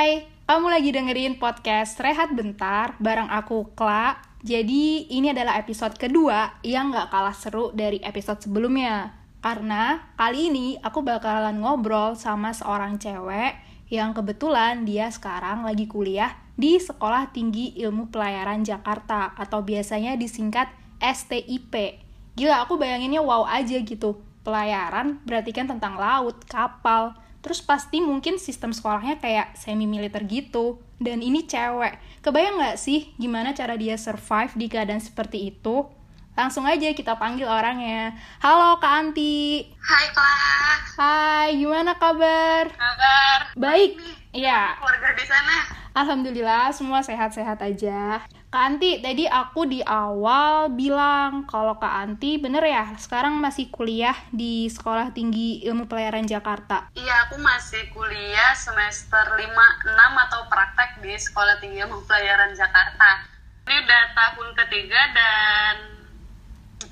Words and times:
Hai, 0.00 0.24
kamu 0.48 0.72
lagi 0.72 0.96
dengerin 0.96 1.36
podcast 1.36 2.00
Rehat 2.00 2.32
Bentar 2.32 2.96
bareng 2.96 3.28
aku, 3.28 3.76
Kla. 3.76 4.16
Jadi, 4.40 5.12
ini 5.12 5.28
adalah 5.28 5.60
episode 5.60 5.92
kedua 6.00 6.56
yang 6.64 6.88
gak 6.88 7.12
kalah 7.12 7.36
seru 7.36 7.68
dari 7.76 8.00
episode 8.00 8.40
sebelumnya. 8.40 9.12
Karena 9.44 10.00
kali 10.16 10.48
ini 10.48 10.80
aku 10.80 11.04
bakalan 11.04 11.60
ngobrol 11.60 12.16
sama 12.16 12.56
seorang 12.56 12.96
cewek 12.96 13.60
yang 13.92 14.16
kebetulan 14.16 14.88
dia 14.88 15.12
sekarang 15.12 15.68
lagi 15.68 15.84
kuliah 15.84 16.32
di 16.56 16.80
Sekolah 16.80 17.28
Tinggi 17.36 17.76
Ilmu 17.84 18.08
Pelayaran 18.08 18.64
Jakarta 18.64 19.36
atau 19.36 19.60
biasanya 19.60 20.16
disingkat 20.16 20.72
STIP. 20.96 22.00
Gila, 22.40 22.64
aku 22.64 22.80
bayanginnya 22.80 23.20
wow 23.20 23.44
aja 23.44 23.76
gitu. 23.76 24.16
Pelayaran 24.48 25.20
berarti 25.28 25.52
kan 25.52 25.68
tentang 25.68 26.00
laut, 26.00 26.40
kapal, 26.48 27.19
Terus 27.40 27.64
pasti 27.64 28.04
mungkin 28.04 28.36
sistem 28.36 28.70
sekolahnya 28.76 29.16
kayak 29.20 29.56
semi 29.56 29.88
militer 29.88 30.24
gitu. 30.28 30.80
Dan 31.00 31.24
ini 31.24 31.48
cewek. 31.48 31.96
Kebayang 32.20 32.60
nggak 32.60 32.76
sih 32.76 33.16
gimana 33.16 33.56
cara 33.56 33.80
dia 33.80 33.96
survive 33.96 34.52
di 34.56 34.68
keadaan 34.68 35.00
seperti 35.00 35.48
itu? 35.48 35.88
Langsung 36.36 36.68
aja 36.68 36.92
kita 36.92 37.16
panggil 37.16 37.48
orangnya. 37.48 38.16
Halo 38.44 38.76
Kak 38.80 38.92
Anti. 38.92 39.64
Hai 39.80 40.06
Kak. 40.12 40.78
Hai, 41.00 41.48
gimana 41.56 41.96
kabar? 41.96 42.68
Kabar. 42.76 43.38
Baik. 43.56 43.96
Iya. 44.36 44.76
Keluarga 44.76 45.08
di 45.16 45.24
sana. 45.24 45.79
Alhamdulillah 45.90 46.70
semua 46.70 47.02
sehat-sehat 47.02 47.58
aja. 47.66 48.22
Kak 48.50 48.62
Anti, 48.62 49.02
tadi 49.02 49.26
aku 49.26 49.66
di 49.66 49.82
awal 49.82 50.70
bilang 50.70 51.46
kalau 51.50 51.78
Kak 51.82 51.90
Anti 52.06 52.38
bener 52.38 52.62
ya 52.62 52.94
sekarang 52.94 53.38
masih 53.42 53.74
kuliah 53.74 54.14
di 54.30 54.70
Sekolah 54.70 55.10
Tinggi 55.10 55.66
Ilmu 55.66 55.90
Pelayaran 55.90 56.30
Jakarta. 56.30 56.90
Iya, 56.94 57.26
aku 57.26 57.42
masih 57.42 57.90
kuliah 57.90 58.54
semester 58.54 59.34
5, 59.34 59.50
6 59.50 60.24
atau 60.30 60.46
praktek 60.46 61.02
di 61.02 61.14
Sekolah 61.18 61.58
Tinggi 61.58 61.82
Ilmu 61.82 62.06
Pelayaran 62.06 62.54
Jakarta. 62.54 63.26
Ini 63.66 63.74
udah 63.82 64.02
tahun 64.14 64.48
ketiga 64.62 65.00
dan 65.10 65.74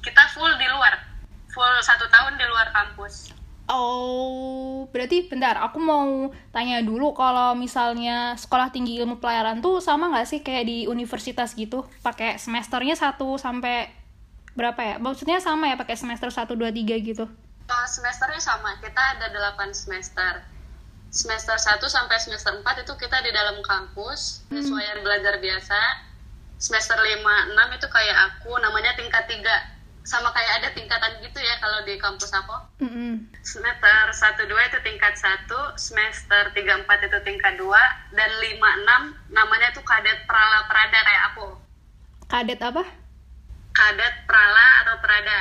kita 0.02 0.26
full 0.34 0.50
di 0.58 0.66
luar. 0.74 1.06
Full 1.54 1.74
satu 1.86 2.06
tahun 2.10 2.34
di 2.34 2.46
luar 2.50 2.74
kampus. 2.74 3.30
Oh, 3.68 4.88
berarti 4.88 5.28
bentar, 5.28 5.60
aku 5.60 5.76
mau 5.76 6.32
tanya 6.56 6.80
dulu 6.80 7.12
kalau 7.12 7.52
misalnya 7.52 8.32
sekolah 8.40 8.72
tinggi 8.72 8.96
ilmu 8.96 9.20
pelayaran 9.20 9.60
tuh 9.60 9.84
sama 9.84 10.08
nggak 10.08 10.24
sih 10.24 10.40
kayak 10.40 10.64
di 10.64 10.78
universitas 10.88 11.52
gitu? 11.52 11.84
Pakai 12.00 12.40
semesternya 12.40 12.96
satu 12.96 13.36
sampai 13.36 13.92
berapa 14.56 14.80
ya? 14.80 14.96
Maksudnya 14.96 15.36
sama 15.44 15.68
ya 15.68 15.76
pakai 15.76 16.00
semester 16.00 16.32
1, 16.32 16.56
2, 16.56 16.64
3 16.72 16.96
gitu? 17.12 17.28
Oh, 17.68 17.86
semesternya 17.92 18.40
sama, 18.40 18.72
kita 18.80 19.20
ada 19.20 19.28
8 19.28 19.68
semester. 19.76 20.48
Semester 21.12 21.60
1 21.60 21.84
sampai 21.84 22.16
semester 22.16 22.56
4 22.56 22.88
itu 22.88 22.92
kita 22.96 23.20
di 23.20 23.36
dalam 23.36 23.60
kampus, 23.60 24.48
sesuai 24.48 25.04
belajar 25.04 25.36
biasa. 25.44 26.08
Semester 26.56 26.96
5, 26.96 27.20
6 27.52 27.76
itu 27.76 27.86
kayak 27.92 28.16
aku, 28.32 28.56
namanya 28.64 28.96
tingkat 28.96 29.28
3 29.28 29.77
sama 30.08 30.32
kayak 30.32 30.64
ada 30.64 30.68
tingkatan 30.72 31.20
gitu 31.20 31.36
ya 31.36 31.60
kalau 31.60 31.84
di 31.84 32.00
kampus 32.00 32.32
aku. 32.32 32.56
Mm 32.80 32.88
-hmm. 32.88 33.12
Semester 33.44 34.08
1 34.08 34.48
2 34.48 34.68
itu 34.72 34.78
tingkat 34.80 35.12
1, 35.20 35.44
semester 35.76 36.48
3 36.56 36.88
4 36.88 37.08
itu 37.12 37.18
tingkat 37.28 37.60
2 37.60 38.16
dan 38.16 38.30
5 38.40 38.56
6 38.56 39.36
namanya 39.36 39.68
tuh 39.76 39.84
kadet 39.84 40.24
prala 40.24 40.64
prada 40.64 40.96
kayak 41.04 41.22
aku. 41.36 41.46
Kadet 42.24 42.60
apa? 42.64 42.82
Kadet 43.76 44.14
prala 44.24 44.66
atau 44.80 44.96
prada. 45.04 45.40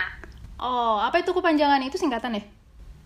Oh, 0.59 0.99
apa 0.99 1.23
itu 1.23 1.31
kepanjangan 1.31 1.79
itu 1.87 1.95
singkatan 1.95 2.35
ya? 2.35 2.43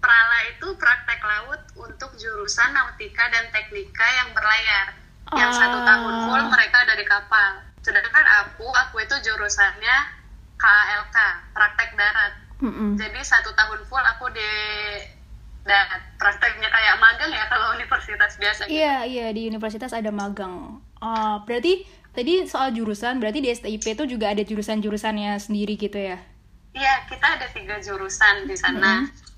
Prala 0.01 0.39
itu 0.49 0.65
praktek 0.81 1.21
laut 1.21 1.61
untuk 1.77 2.09
jurusan 2.17 2.73
nautika 2.73 3.29
dan 3.29 3.53
teknika 3.53 4.07
yang 4.17 4.33
berlayar. 4.33 4.97
Yang 5.37 5.61
satu 5.61 5.77
tahun 5.85 6.13
full 6.25 6.43
mereka 6.49 6.77
ada 6.89 6.97
di 6.97 7.05
kapal. 7.05 7.61
Sedangkan 7.85 8.25
aku, 8.43 8.65
aku 8.65 8.97
itu 9.05 9.15
jurusannya 9.29 10.20
KLK 10.61 11.17
praktek 11.57 11.89
darat 11.97 12.33
Mm-mm. 12.61 12.93
jadi 12.93 13.17
satu 13.25 13.49
tahun 13.57 13.81
full 13.89 14.05
aku 14.05 14.29
di 14.29 14.49
darat 15.65 16.01
prakteknya 16.17 16.69
kayak 16.69 16.95
magang 16.97 17.31
ya 17.33 17.45
kalau 17.49 17.71
universitas 17.77 18.37
biasa. 18.37 18.61
Iya 18.69 19.05
iya 19.05 19.27
di 19.33 19.45
universitas 19.49 19.93
ada 19.93 20.09
magang. 20.09 20.81
Uh, 21.01 21.41
berarti 21.45 21.85
tadi 22.13 22.45
soal 22.45 22.73
jurusan 22.73 23.21
berarti 23.21 23.39
di 23.41 23.49
STIP 23.49 23.97
itu 23.97 24.03
juga 24.17 24.33
ada 24.33 24.41
jurusan-jurusannya 24.41 25.37
sendiri 25.37 25.77
gitu 25.77 25.97
ya? 25.97 26.17
Iya 26.73 27.05
kita 27.09 27.27
ada 27.39 27.47
tiga 27.51 27.77
jurusan 27.81 28.49
di 28.49 28.57
sana. 28.57 29.05
Mm-hmm. 29.05 29.29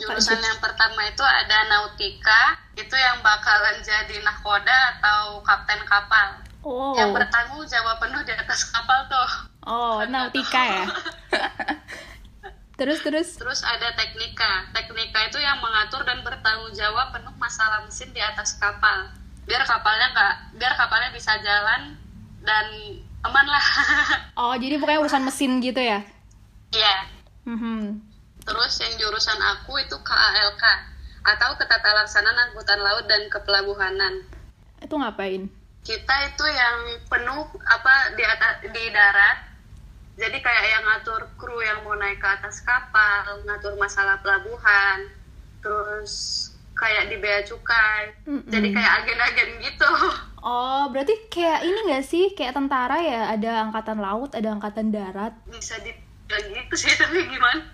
jurusan 0.00 0.40
yang 0.40 0.56
pertama 0.64 1.12
itu 1.12 1.20
ada 1.20 1.60
nautika 1.68 2.56
itu 2.72 2.96
yang 2.96 3.20
bakalan 3.20 3.84
jadi 3.84 4.16
nahkoda 4.24 4.96
atau 4.96 5.44
kapten 5.44 5.76
kapal 5.84 6.40
oh. 6.64 6.96
yang 6.96 7.12
bertanggung 7.12 7.64
jawab 7.68 7.96
penuh 8.00 8.22
di 8.24 8.32
atas 8.32 8.68
kapal 8.72 9.06
tuh 9.08 9.50
Oh, 9.68 10.00
nautika 10.08 10.62
ya. 10.64 10.84
terus 12.80 13.04
terus. 13.04 13.36
Terus 13.36 13.60
ada 13.60 13.92
teknika. 13.92 14.72
Teknika 14.72 15.28
itu 15.28 15.36
yang 15.36 15.60
mengatur 15.60 16.00
dan 16.08 16.24
bertanggung 16.24 16.72
jawab 16.72 17.12
penuh 17.12 17.32
masalah 17.36 17.84
mesin 17.84 18.08
di 18.16 18.24
atas 18.24 18.56
kapal. 18.56 19.12
Biar 19.44 19.60
kapalnya 19.68 20.16
nggak, 20.16 20.34
biar 20.56 20.72
kapalnya 20.80 21.12
bisa 21.12 21.36
jalan 21.44 22.00
dan 22.40 22.66
aman 23.20 23.46
lah. 23.46 23.66
oh, 24.40 24.56
jadi 24.56 24.80
pokoknya 24.80 25.04
urusan 25.04 25.28
mesin 25.28 25.60
gitu 25.60 25.80
ya? 25.80 26.00
Iya. 26.72 26.96
Mm-hmm. 27.44 27.80
Terus 28.40 28.72
yang 28.80 28.94
jurusan 28.96 29.36
aku 29.36 29.76
itu 29.76 29.96
KALK 30.00 30.64
atau 31.20 31.52
Ketata 31.60 31.92
Laksanaan 31.92 32.48
Angkutan 32.48 32.80
Laut 32.80 33.04
dan 33.04 33.28
Kepelabuhanan. 33.28 34.24
Itu 34.80 34.96
ngapain? 34.96 35.52
Kita 35.80 36.14
itu 36.28 36.44
yang 36.44 36.76
penuh 37.08 37.48
apa 37.64 37.94
di 38.14 38.24
atas 38.24 38.52
di 38.68 38.84
darat. 38.92 39.38
Jadi 40.20 40.36
kayak 40.44 40.64
yang 40.68 40.84
ngatur 40.84 41.22
kru 41.40 41.56
yang 41.64 41.80
mau 41.80 41.96
naik 41.96 42.20
ke 42.20 42.28
atas 42.28 42.60
kapal 42.60 43.40
ngatur 43.48 43.72
masalah 43.80 44.20
pelabuhan 44.20 45.08
terus 45.64 46.12
kayak 46.76 47.08
di 47.08 47.16
bea 47.16 47.40
cukai. 47.44 48.12
Mm 48.28 48.44
-mm. 48.44 48.50
jadi 48.52 48.68
kayak 48.76 48.92
agen-agen 49.04 49.50
gitu. 49.64 49.92
Oh 50.40 50.88
berarti 50.88 51.28
kayak 51.28 51.68
ini 51.68 51.92
gak 51.92 52.04
sih? 52.08 52.32
Kayak 52.32 52.56
tentara 52.56 52.96
ya? 52.96 53.28
Ada 53.36 53.68
angkatan 53.68 54.00
laut 54.00 54.32
ada 54.32 54.48
angkatan 54.56 54.88
darat. 54.88 55.36
Bisa 55.44 55.76
dibilang 55.84 56.46
gitu 56.56 56.74
sih 56.80 56.96
tapi 57.00 57.28
gimana? 57.28 57.68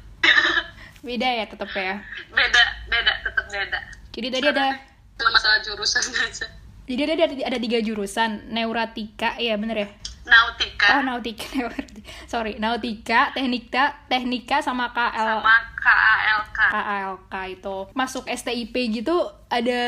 Beda 1.07 1.29
ya 1.31 1.47
tetap 1.47 1.71
ya? 1.71 2.03
Beda 2.35 2.63
beda 2.91 3.13
tetap 3.23 3.47
beda. 3.55 3.79
Jadi 4.11 4.27
tadi 4.35 4.47
ada 4.51 4.83
masalah 5.31 5.63
jurusan 5.63 6.11
aja 6.27 6.51
jadi 6.89 7.19
ada 7.19 7.27
ada 7.35 7.59
tiga 7.59 7.79
jurusan 7.83 8.47
neuratika 8.49 9.35
ya 9.43 9.59
bener 9.59 9.77
ya? 9.77 9.89
Nautika. 10.27 10.99
Oh 10.99 11.03
nautika 11.07 11.47
sorry 12.33 12.59
nautika 12.59 13.31
teknika 13.31 13.95
teknika 14.11 14.59
sama 14.59 14.91
KL 14.91 15.39
sama 15.39 15.55
KALK 15.79 16.59
KALK 16.75 17.35
itu. 17.55 17.77
Masuk 17.95 18.27
STIP 18.27 18.75
gitu 18.91 19.15
ada 19.47 19.83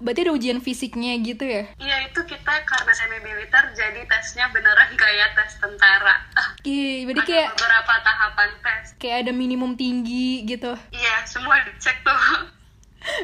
berarti 0.00 0.24
ada 0.24 0.32
ujian 0.32 0.64
fisiknya 0.64 1.12
gitu 1.20 1.44
ya? 1.44 1.68
Iya 1.76 1.96
itu 2.08 2.20
kita 2.24 2.54
karena 2.64 2.92
semi 2.96 3.20
militer 3.20 3.64
jadi 3.76 4.00
tesnya 4.08 4.48
beneran 4.48 4.96
kayak 4.96 5.36
tes 5.36 5.60
tentara. 5.60 6.16
Iya 6.64 7.04
berarti 7.04 7.20
ada 7.20 7.28
kayak 7.28 7.48
beberapa 7.52 7.94
tahapan 8.04 8.50
tes. 8.64 8.84
kayak 8.96 9.16
ada 9.28 9.32
minimum 9.36 9.76
tinggi 9.76 10.48
gitu. 10.48 10.72
Iya 10.92 11.28
semua 11.28 11.60
dicek 11.68 12.00
tuh 12.00 12.16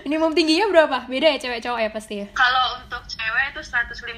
minimum 0.06 0.32
tingginya 0.32 0.66
berapa? 0.70 0.98
Beda 1.06 1.26
ya 1.34 1.38
cewek 1.40 1.60
cowok 1.64 1.80
ya 1.80 1.90
pasti 1.90 2.14
ya? 2.24 2.26
Kalau 2.36 2.82
untuk 2.82 3.02
cewek 3.06 3.44
itu 3.54 3.60
155 3.62 4.14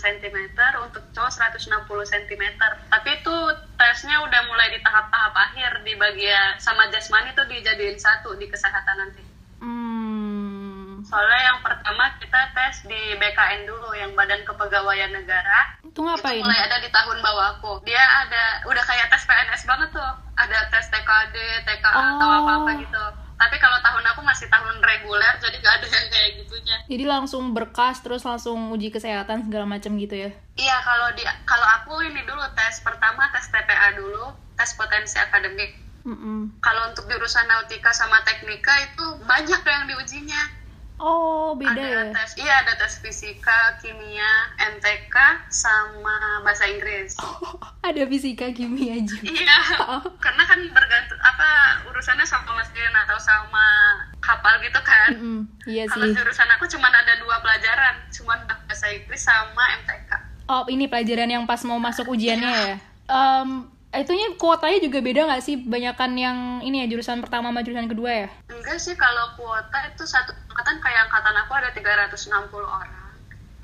cm, 0.00 0.38
untuk 0.82 1.02
cowok 1.14 1.32
160 1.32 2.12
cm. 2.12 2.44
Tapi 2.90 3.08
itu 3.20 3.34
tesnya 3.78 4.16
udah 4.22 4.40
mulai 4.48 4.72
di 4.74 4.80
tahap-tahap 4.82 5.34
akhir 5.34 5.82
di 5.82 5.94
bagian 5.98 6.58
sama 6.58 6.88
jasmani 6.90 7.32
itu 7.32 7.42
dijadiin 7.46 7.98
satu 7.98 8.36
di 8.38 8.46
kesehatan 8.48 8.96
nanti. 8.98 9.22
Hmm. 9.60 11.04
Soalnya 11.04 11.52
yang 11.52 11.58
pertama 11.60 12.16
kita 12.16 12.40
tes 12.56 12.84
di 12.88 13.02
BKN 13.20 13.68
dulu 13.68 13.92
yang 13.92 14.16
Badan 14.16 14.40
Kepegawaian 14.48 15.12
Negara. 15.12 15.76
Itu 15.84 16.00
ngapain? 16.00 16.40
Itu 16.40 16.48
mulai 16.48 16.64
ada 16.64 16.80
di 16.80 16.88
tahun 16.88 17.20
bawah 17.20 17.60
aku. 17.60 17.84
Dia 17.84 18.00
ada 18.00 18.64
udah 18.66 18.82
kayak 18.82 19.12
tes 19.12 19.28
PNS 19.28 19.68
banget 19.68 19.92
tuh. 19.92 20.10
Ada 20.34 20.58
tes 20.72 20.88
TKD, 20.90 21.36
TKA 21.68 21.94
oh. 21.94 22.04
atau 22.18 22.28
apa-apa 22.42 22.70
gitu 22.82 23.23
tapi 23.44 23.60
kalau 23.60 23.76
tahun 23.84 24.04
aku 24.08 24.20
masih 24.24 24.48
tahun 24.48 24.80
reguler 24.80 25.34
jadi 25.36 25.56
gak 25.60 25.74
ada 25.76 25.86
yang 25.92 26.08
kayak 26.08 26.30
gitunya 26.40 26.76
jadi 26.88 27.04
langsung 27.04 27.52
berkas 27.52 28.00
terus 28.00 28.24
langsung 28.24 28.72
uji 28.72 28.88
kesehatan 28.88 29.44
segala 29.44 29.68
macam 29.68 29.92
gitu 30.00 30.16
ya 30.16 30.30
iya 30.56 30.80
kalau 30.80 31.12
di 31.12 31.20
kalau 31.44 31.68
aku 31.76 32.00
ini 32.08 32.24
dulu 32.24 32.40
tes 32.56 32.80
pertama 32.80 33.28
tes 33.36 33.52
TPA 33.52 34.00
dulu 34.00 34.32
tes 34.56 34.72
potensi 34.72 35.20
akademik 35.20 35.76
mm 36.08 36.16
-mm. 36.16 36.40
kalau 36.64 36.88
untuk 36.88 37.04
jurusan 37.04 37.44
nautika 37.44 37.92
sama 37.92 38.24
teknika 38.24 38.72
itu 38.88 39.04
banyak 39.28 39.60
yang 39.60 39.84
diujinya 39.84 40.64
Oh, 40.94 41.58
beda 41.58 41.74
ada 41.74 41.82
ya? 41.82 42.02
Tes, 42.14 42.38
iya, 42.38 42.62
ada 42.62 42.78
tes 42.78 43.02
fisika, 43.02 43.74
kimia, 43.82 44.54
MTK, 44.78 45.16
sama 45.50 46.40
bahasa 46.46 46.70
Inggris. 46.70 47.18
Oh, 47.18 47.58
ada 47.88 48.02
fisika, 48.06 48.46
kimia 48.54 49.02
juga. 49.02 49.26
Iya, 49.26 49.58
oh. 49.90 50.02
karena 50.22 50.42
kan 50.46 50.60
bergantung 50.70 51.13
apa 51.34 51.82
urusannya 51.90 52.22
sama 52.22 52.54
mesin 52.54 52.94
atau 52.94 53.18
sama 53.18 53.66
kapal 54.22 54.54
gitu 54.62 54.78
kan. 54.86 55.10
Mm 55.10 55.18
-hmm. 55.18 55.40
Iya 55.66 55.84
Kalau 55.90 56.06
sih. 56.06 56.14
jurusan 56.14 56.48
aku 56.54 56.64
cuma 56.70 56.86
ada 56.86 57.18
dua 57.18 57.42
pelajaran, 57.42 58.06
bahasa 58.74 58.86
Inggris 58.94 59.22
sama 59.22 59.64
MTK. 59.82 60.10
Oh, 60.44 60.62
ini 60.68 60.86
pelajaran 60.86 61.30
yang 61.30 61.44
pas 61.48 61.64
mau 61.64 61.80
masuk 61.80 62.10
ujiannya 62.12 62.52
ya? 62.52 62.76
Um, 63.08 63.70
itunya 63.96 64.36
kuotanya 64.36 64.78
juga 64.82 64.98
beda 65.00 65.24
nggak 65.24 65.42
sih? 65.42 65.56
Banyakan 65.56 66.12
yang 66.20 66.38
ini 66.60 66.84
ya, 66.84 66.86
jurusan 66.90 67.24
pertama 67.24 67.48
sama 67.48 67.64
jurusan 67.64 67.88
kedua 67.88 68.10
ya? 68.12 68.28
Enggak 68.52 68.76
sih, 68.76 68.92
kalau 68.92 69.32
kuota 69.40 69.78
itu 69.88 70.04
satu 70.04 70.36
angkatan 70.52 70.82
kayak 70.84 71.08
angkatan 71.08 71.34
aku 71.40 71.52
ada 71.56 71.70
360 71.72 72.60
orang. 72.60 72.92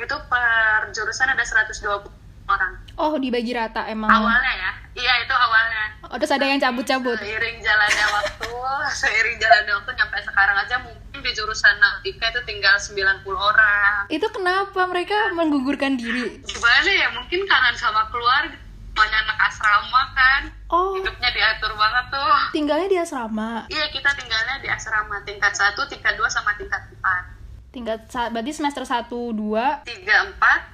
Itu 0.00 0.16
per 0.32 0.88
jurusan 0.96 1.28
ada 1.28 1.44
120 1.44 2.19
orang. 2.50 2.72
Oh, 2.98 3.14
dibagi 3.14 3.54
rata 3.54 3.86
emang. 3.86 4.10
Awalnya 4.10 4.52
ya? 4.52 4.70
Iya, 4.92 5.12
itu 5.22 5.32
awalnya. 5.32 5.84
Oh, 6.04 6.16
terus 6.18 6.34
ada 6.34 6.44
yang 6.44 6.58
cabut-cabut. 6.58 7.14
Seiring 7.16 7.62
jalannya 7.62 8.06
waktu, 8.10 8.50
seiring 9.00 9.36
jalannya 9.38 9.72
waktu 9.72 9.90
nyampe 9.94 10.16
sekarang 10.20 10.56
aja 10.58 10.76
mungkin 10.82 11.18
di 11.20 11.30
jurusan 11.30 11.78
Nautika 11.78 12.26
itu 12.28 12.40
tinggal 12.42 12.74
90 12.74 13.22
orang. 13.30 14.10
Itu 14.10 14.26
kenapa 14.28 14.84
mereka 14.84 15.30
menggugurkan 15.32 15.94
diri? 15.94 16.42
Gimana 16.42 16.90
ya? 16.90 17.08
Mungkin 17.14 17.46
kangen 17.46 17.76
sama 17.78 18.10
keluarga. 18.10 18.58
Banyak 18.90 19.20
anak 19.22 19.38
asrama 19.46 20.02
kan. 20.12 20.42
Oh, 20.66 20.98
Hidupnya 20.98 21.30
diatur 21.30 21.72
banget 21.72 22.04
tuh. 22.10 22.34
tinggalnya 22.52 22.88
di 22.90 22.98
asrama. 22.98 23.64
Iya, 23.70 23.86
kita 23.88 24.10
tinggalnya 24.12 24.58
di 24.58 24.68
asrama 24.68 25.22
tingkat 25.22 25.54
1, 25.54 25.78
tingkat 25.86 26.18
2, 26.18 26.26
sama 26.26 26.50
tingkat 26.58 26.82
4. 26.90 27.39
Tingkat 27.70 28.02
berarti 28.34 28.50
semester 28.50 28.82
1 28.82 29.06
2. 29.06 29.86
3, 29.86 29.86
4, 29.86 29.86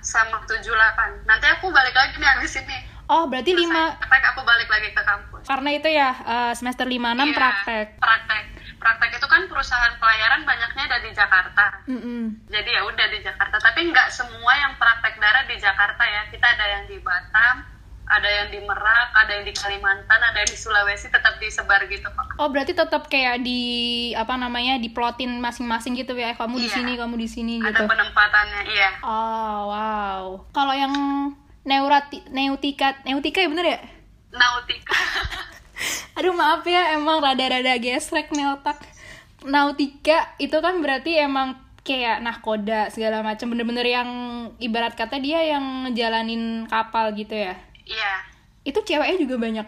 sama 0.00 0.40
7, 0.42 0.64
8. 0.64 1.28
Nanti 1.28 1.46
aku 1.46 1.68
balik 1.68 1.92
lagi 1.92 2.16
nih 2.16 2.30
habis 2.30 2.56
ini. 2.56 2.78
Oh, 3.06 3.28
berarti 3.28 3.52
5 3.52 3.68
Praktek 4.00 4.24
aku 4.32 4.40
balik 4.42 4.66
lagi 4.66 4.90
ke 4.90 4.98
kampus. 4.98 5.44
karena 5.46 5.70
itu 5.70 5.86
ya 5.86 6.10
eh, 6.10 6.52
semester 6.52 6.82
5 6.82 6.96
6 6.96 7.22
Iya, 7.22 7.24
praktek. 7.32 7.86
Praktek. 8.00 8.44
Praktek 8.76 9.10
itu 9.14 9.26
kan 9.26 9.42
perusahaan 9.46 9.94
pelayaran 9.96 10.42
banyaknya 10.42 10.82
ada 10.84 10.98
di 10.98 11.10
Jakarta. 11.12 11.66
Mm-mm. 11.86 12.48
Jadi 12.48 12.70
ya 12.72 12.82
udah 12.82 13.06
di 13.06 13.18
Jakarta. 13.20 13.56
Tapi 13.60 13.80
nggak 13.86 14.08
semua 14.10 14.52
yang 14.56 14.74
praktek 14.74 15.20
darah 15.20 15.44
di 15.44 15.54
Jakarta 15.54 16.02
ya. 16.02 16.22
Kita 16.28 16.46
ada 16.48 16.66
yang 16.66 16.84
di 16.86 16.98
Batam, 16.98 17.62
ada 18.06 18.28
yang 18.28 18.48
di 18.48 18.62
Merak, 18.62 19.10
ada 19.12 19.30
yang 19.34 19.44
di 19.44 19.50
Kalimantan, 19.50 20.20
ada 20.22 20.38
yang 20.38 20.46
di 20.46 20.54
Sulawesi 20.54 21.10
tetap 21.10 21.36
disebar 21.36 21.82
gitu 21.86 22.06
kok. 22.06 22.26
Oh, 22.38 22.46
berarti 22.46 22.70
tetap 22.70 23.10
kayak 23.10 23.42
di 23.42 23.60
apa 24.14 24.38
namanya? 24.38 24.78
diplotin 24.78 25.42
masing-masing 25.42 25.98
gitu 25.98 26.14
ya. 26.14 26.38
Kamu 26.38 26.54
di 26.56 26.70
Iya. 26.70 26.76
sini, 26.78 26.92
kamu 26.94 27.14
di 27.18 27.28
sini 27.28 27.54
Ada 27.58 27.74
gitu. 27.74 27.82
penempatannya, 27.84 28.62
iya. 28.68 28.90
Oh, 29.02 29.58
wow. 29.68 30.24
Kalau 30.54 30.70
yang 30.70 30.94
neurati 31.66 32.22
neutika, 32.30 32.94
neutika 33.02 33.42
ya 33.42 33.50
bener 33.50 33.66
ya? 33.66 33.80
Nautika. 34.30 34.94
Aduh 36.16 36.32
maaf 36.32 36.62
ya, 36.62 36.94
emang 36.94 37.18
rada-rada 37.18 37.74
gesrek 37.76 38.30
nih 38.30 38.48
otak. 38.48 38.78
Nautika 39.42 40.32
itu 40.38 40.54
kan 40.62 40.78
berarti 40.78 41.18
emang 41.18 41.58
kayak 41.82 42.18
nahkoda 42.18 42.90
segala 42.90 43.22
macam 43.22 43.50
bener-bener 43.50 43.86
yang 43.86 44.08
ibarat 44.58 44.98
kata 44.98 45.22
dia 45.22 45.38
yang 45.42 45.62
ngejalanin 45.86 46.66
kapal 46.66 47.10
gitu 47.12 47.34
ya. 47.34 47.54
Iya. 47.86 48.12
Itu 48.66 48.82
ceweknya 48.82 49.16
juga 49.16 49.36
banyak 49.38 49.66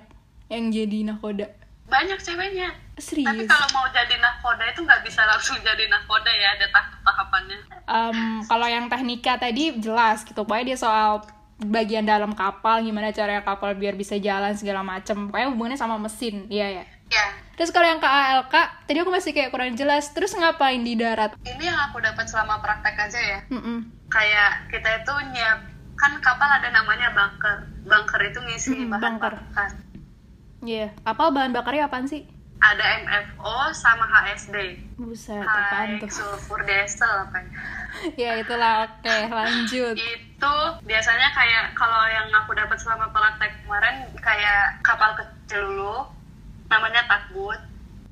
yang 0.51 0.65
jadi 0.75 0.99
nahkoda. 1.07 1.47
Banyak 1.89 2.21
ceweknya. 2.21 2.69
Tapi 2.99 3.01
Serius. 3.01 3.49
kalau 3.49 3.69
mau 3.73 3.87
jadi 3.95 4.19
nahkoda 4.21 4.65
itu 4.69 4.83
nggak 4.85 5.07
bisa 5.07 5.23
langsung 5.25 5.57
jadi 5.63 5.87
nahkoda 5.89 6.29
ya, 6.29 6.59
ada 6.59 6.67
tahap-tahapannya. 6.69 7.59
Em, 7.89 8.19
kalau 8.45 8.67
yang 8.69 8.91
teknika 8.91 9.39
tadi 9.39 9.79
jelas 9.79 10.27
gitu, 10.27 10.45
pokoknya 10.45 10.75
dia 10.75 10.79
soal 10.79 11.25
bagian 11.59 12.05
dalam 12.05 12.35
kapal, 12.35 12.83
gimana 12.83 13.15
caranya 13.15 13.43
kapal 13.47 13.73
biar 13.79 13.95
bisa 13.95 14.19
jalan 14.19 14.53
segala 14.59 14.83
macam. 14.83 15.31
Pokoknya 15.31 15.49
hubungannya 15.49 15.79
sama 15.79 15.97
mesin, 15.97 16.45
iya 16.51 16.83
ya. 16.83 16.85
Ya, 17.09 17.27
Terus 17.59 17.75
kalau 17.75 17.91
yang 17.91 17.99
KALK, 17.99 18.55
tadi 18.87 19.03
aku 19.03 19.11
masih 19.11 19.35
kayak 19.35 19.51
kurang 19.51 19.75
jelas. 19.75 20.15
Terus 20.15 20.31
ngapain 20.37 20.79
di 20.85 20.95
darat? 20.95 21.35
ini 21.43 21.67
yang 21.67 21.75
aku 21.91 21.99
dapat 21.99 22.29
selama 22.31 22.63
praktek 22.63 22.95
aja 22.95 23.19
ya. 23.19 23.39
Mm-mm. 23.51 23.83
Kayak 24.07 24.71
kita 24.71 25.03
itu 25.03 25.15
nyiap 25.35 25.59
kan 25.99 26.13
kapal 26.19 26.47
ada 26.49 26.71
namanya 26.71 27.11
bunker. 27.11 27.59
Bunker 27.83 28.21
itu 28.23 28.39
ngisi 28.41 28.71
Mm, 28.77 28.89
bahan 28.89 29.03
bunker. 29.19 29.35
bakar. 29.37 29.71
Iya, 30.61 30.95
kapal 31.01 31.31
bahan 31.31 31.51
bakarnya 31.53 31.87
apaan 31.87 32.07
sih? 32.07 32.23
Ada 32.59 32.83
MFO 33.01 33.55
sama 33.73 34.03
HSD. 34.05 34.57
Buset, 34.97 35.39
apaan 35.41 35.99
tuh? 35.99 36.11
sulfur 36.11 36.59
diesel 36.65 37.07
apa 37.07 37.39
ya. 37.39 37.51
ya 38.27 38.33
itulah, 38.37 38.83
oke 38.85 39.15
lanjut. 39.39 39.95
Itu 39.95 40.55
biasanya 40.83 41.29
kayak 41.31 41.75
kalau 41.75 42.03
yang 42.09 42.27
aku 42.33 42.55
dapat 42.55 42.75
selama 42.77 43.07
praktek 43.09 43.63
kemarin 43.63 43.95
kayak 44.17 44.79
kapal 44.81 45.15
kecil 45.15 45.35
dulu 45.65 46.05
namanya 46.67 47.01
takbut 47.07 47.57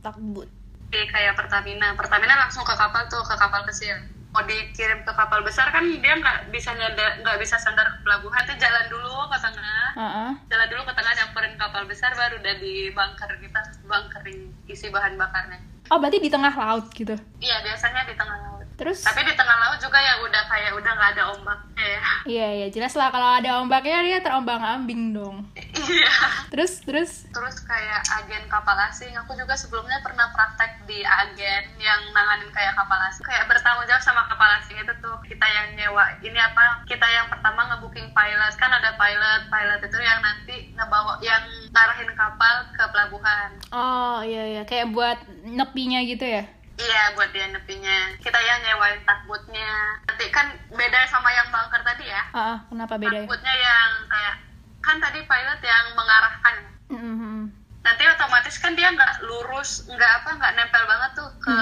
Takbut. 0.00 0.48
di 0.88 1.02
kayak 1.04 1.34
Pertamina. 1.34 1.92
Pertamina 1.92 2.34
langsung 2.38 2.62
ke 2.62 2.72
kapal 2.72 3.02
tuh 3.06 3.20
ke 3.20 3.34
kapal 3.34 3.60
kecil. 3.64 3.98
Mau 4.36 4.44
dikirim 4.44 5.00
ke 5.00 5.12
kapal 5.16 5.40
besar 5.40 5.72
kan 5.72 5.80
dia 5.80 6.12
nggak 6.12 6.52
bisa 6.52 6.68
nyanda 6.76 7.24
nggak 7.24 7.40
bisa 7.40 7.56
sandar 7.56 7.88
ke 7.88 8.04
pelabuhan 8.04 8.44
tuh 8.44 8.52
jalan 8.60 8.84
dulu 8.92 9.32
ke 9.32 9.36
tengah. 9.40 9.88
Heeh. 9.96 10.30
Jalan 10.52 10.68
dulu 10.68 10.82
ke 10.84 10.92
tengah 10.92 11.12
nyamperin 11.16 11.56
kapal 11.56 11.82
besar 11.88 12.12
baru 12.12 12.36
udah 12.44 12.54
di 12.60 12.92
bunker 12.92 13.32
kita 13.40 13.60
bunkering 13.88 14.52
isi 14.68 14.92
bahan 14.92 15.16
bakarnya. 15.16 15.56
Oh, 15.88 15.96
berarti 15.96 16.20
di 16.20 16.28
tengah 16.28 16.52
laut 16.52 16.84
gitu. 16.92 17.16
Iya 17.40 17.64
biasanya 17.64 18.04
di 18.04 18.12
tengah. 18.12 18.45
Terus? 18.76 19.00
Tapi 19.00 19.24
di 19.24 19.32
tengah 19.32 19.56
laut 19.56 19.80
juga 19.80 19.96
ya 19.96 20.20
udah 20.20 20.42
kayak 20.52 20.76
udah 20.76 20.92
nggak 20.92 21.10
ada 21.16 21.24
ombaknya 21.32 21.84
ya. 21.84 22.02
Iya, 22.28 22.48
iya, 22.60 22.66
jelas 22.68 22.92
lah 22.92 23.08
kalau 23.08 23.40
ada 23.40 23.64
ombaknya 23.64 24.04
dia 24.04 24.18
terombang-ambing 24.20 25.16
dong. 25.16 25.48
Iya. 25.56 26.12
Terus, 26.52 26.84
terus? 26.84 27.24
Terus 27.32 27.56
kayak 27.64 28.04
agen 28.20 28.44
kapal 28.52 28.76
asing, 28.84 29.16
aku 29.16 29.32
juga 29.32 29.56
sebelumnya 29.56 29.96
pernah 30.04 30.28
praktek 30.28 30.84
di 30.84 31.00
agen 31.00 31.64
yang 31.80 32.00
nanganin 32.12 32.52
kayak 32.52 32.76
kapal 32.76 33.00
asing. 33.08 33.24
Kayak 33.24 33.48
bertanggung 33.48 33.88
jawab 33.88 34.04
sama 34.04 34.28
kapal 34.28 34.50
asing 34.60 34.76
itu 34.76 34.92
tuh 35.00 35.16
kita 35.24 35.46
yang 35.48 35.72
nyewa. 35.72 36.04
Ini 36.20 36.36
apa? 36.36 36.84
Kita 36.84 37.06
yang 37.08 37.32
pertama 37.32 37.72
ngebooking 37.72 38.12
pilot 38.12 38.54
kan 38.60 38.70
ada 38.76 38.92
pilot, 39.00 39.48
pilot 39.48 39.80
itu 39.88 39.98
yang 40.04 40.20
nanti 40.20 40.56
ngebawa, 40.76 41.16
yang 41.24 41.40
ngarahin 41.72 42.12
kapal 42.12 42.54
ke 42.76 42.84
pelabuhan. 42.92 43.48
Oh, 43.72 44.20
iya, 44.20 44.44
iya. 44.52 44.62
Kayak 44.68 44.92
buat 44.92 45.18
nepinya 45.48 46.04
gitu 46.04 46.28
ya? 46.28 46.44
Iya 46.76 47.02
buat 47.12 47.30
dia 47.30 47.48
nepinya. 47.48 47.98
Kita 48.18 48.36
yang 48.36 48.60
nyewain 48.60 49.00
takbutnya. 49.02 49.70
Nanti 50.04 50.28
kan 50.28 50.46
beda 50.68 51.00
sama 51.06 51.28
yang 51.30 51.48
bunker 51.48 51.80
tadi 51.82 52.04
ya. 52.04 52.22
Ah, 52.30 52.38
ah, 52.38 52.58
kenapa 52.66 52.94
beda 52.96 53.12
ya? 53.14 53.24
Takbutnya 53.24 53.54
yang 53.54 53.90
kayak 54.06 54.34
kan 54.78 54.96
tadi 55.00 55.18
pilot 55.20 55.60
yang 55.60 55.86
mengarahkan 55.92 56.56
Mm-mm. 56.86 57.50
nanti 57.82 58.02
otomatis 58.06 58.54
kan 58.56 58.70
dia 58.72 58.86
nggak 58.86 59.18
lurus 59.20 59.82
nggak 59.84 60.12
apa 60.16 60.30
nggak 60.32 60.52
nempel 60.54 60.78
banget 60.86 61.10
tuh 61.14 61.26
ke 61.36 61.58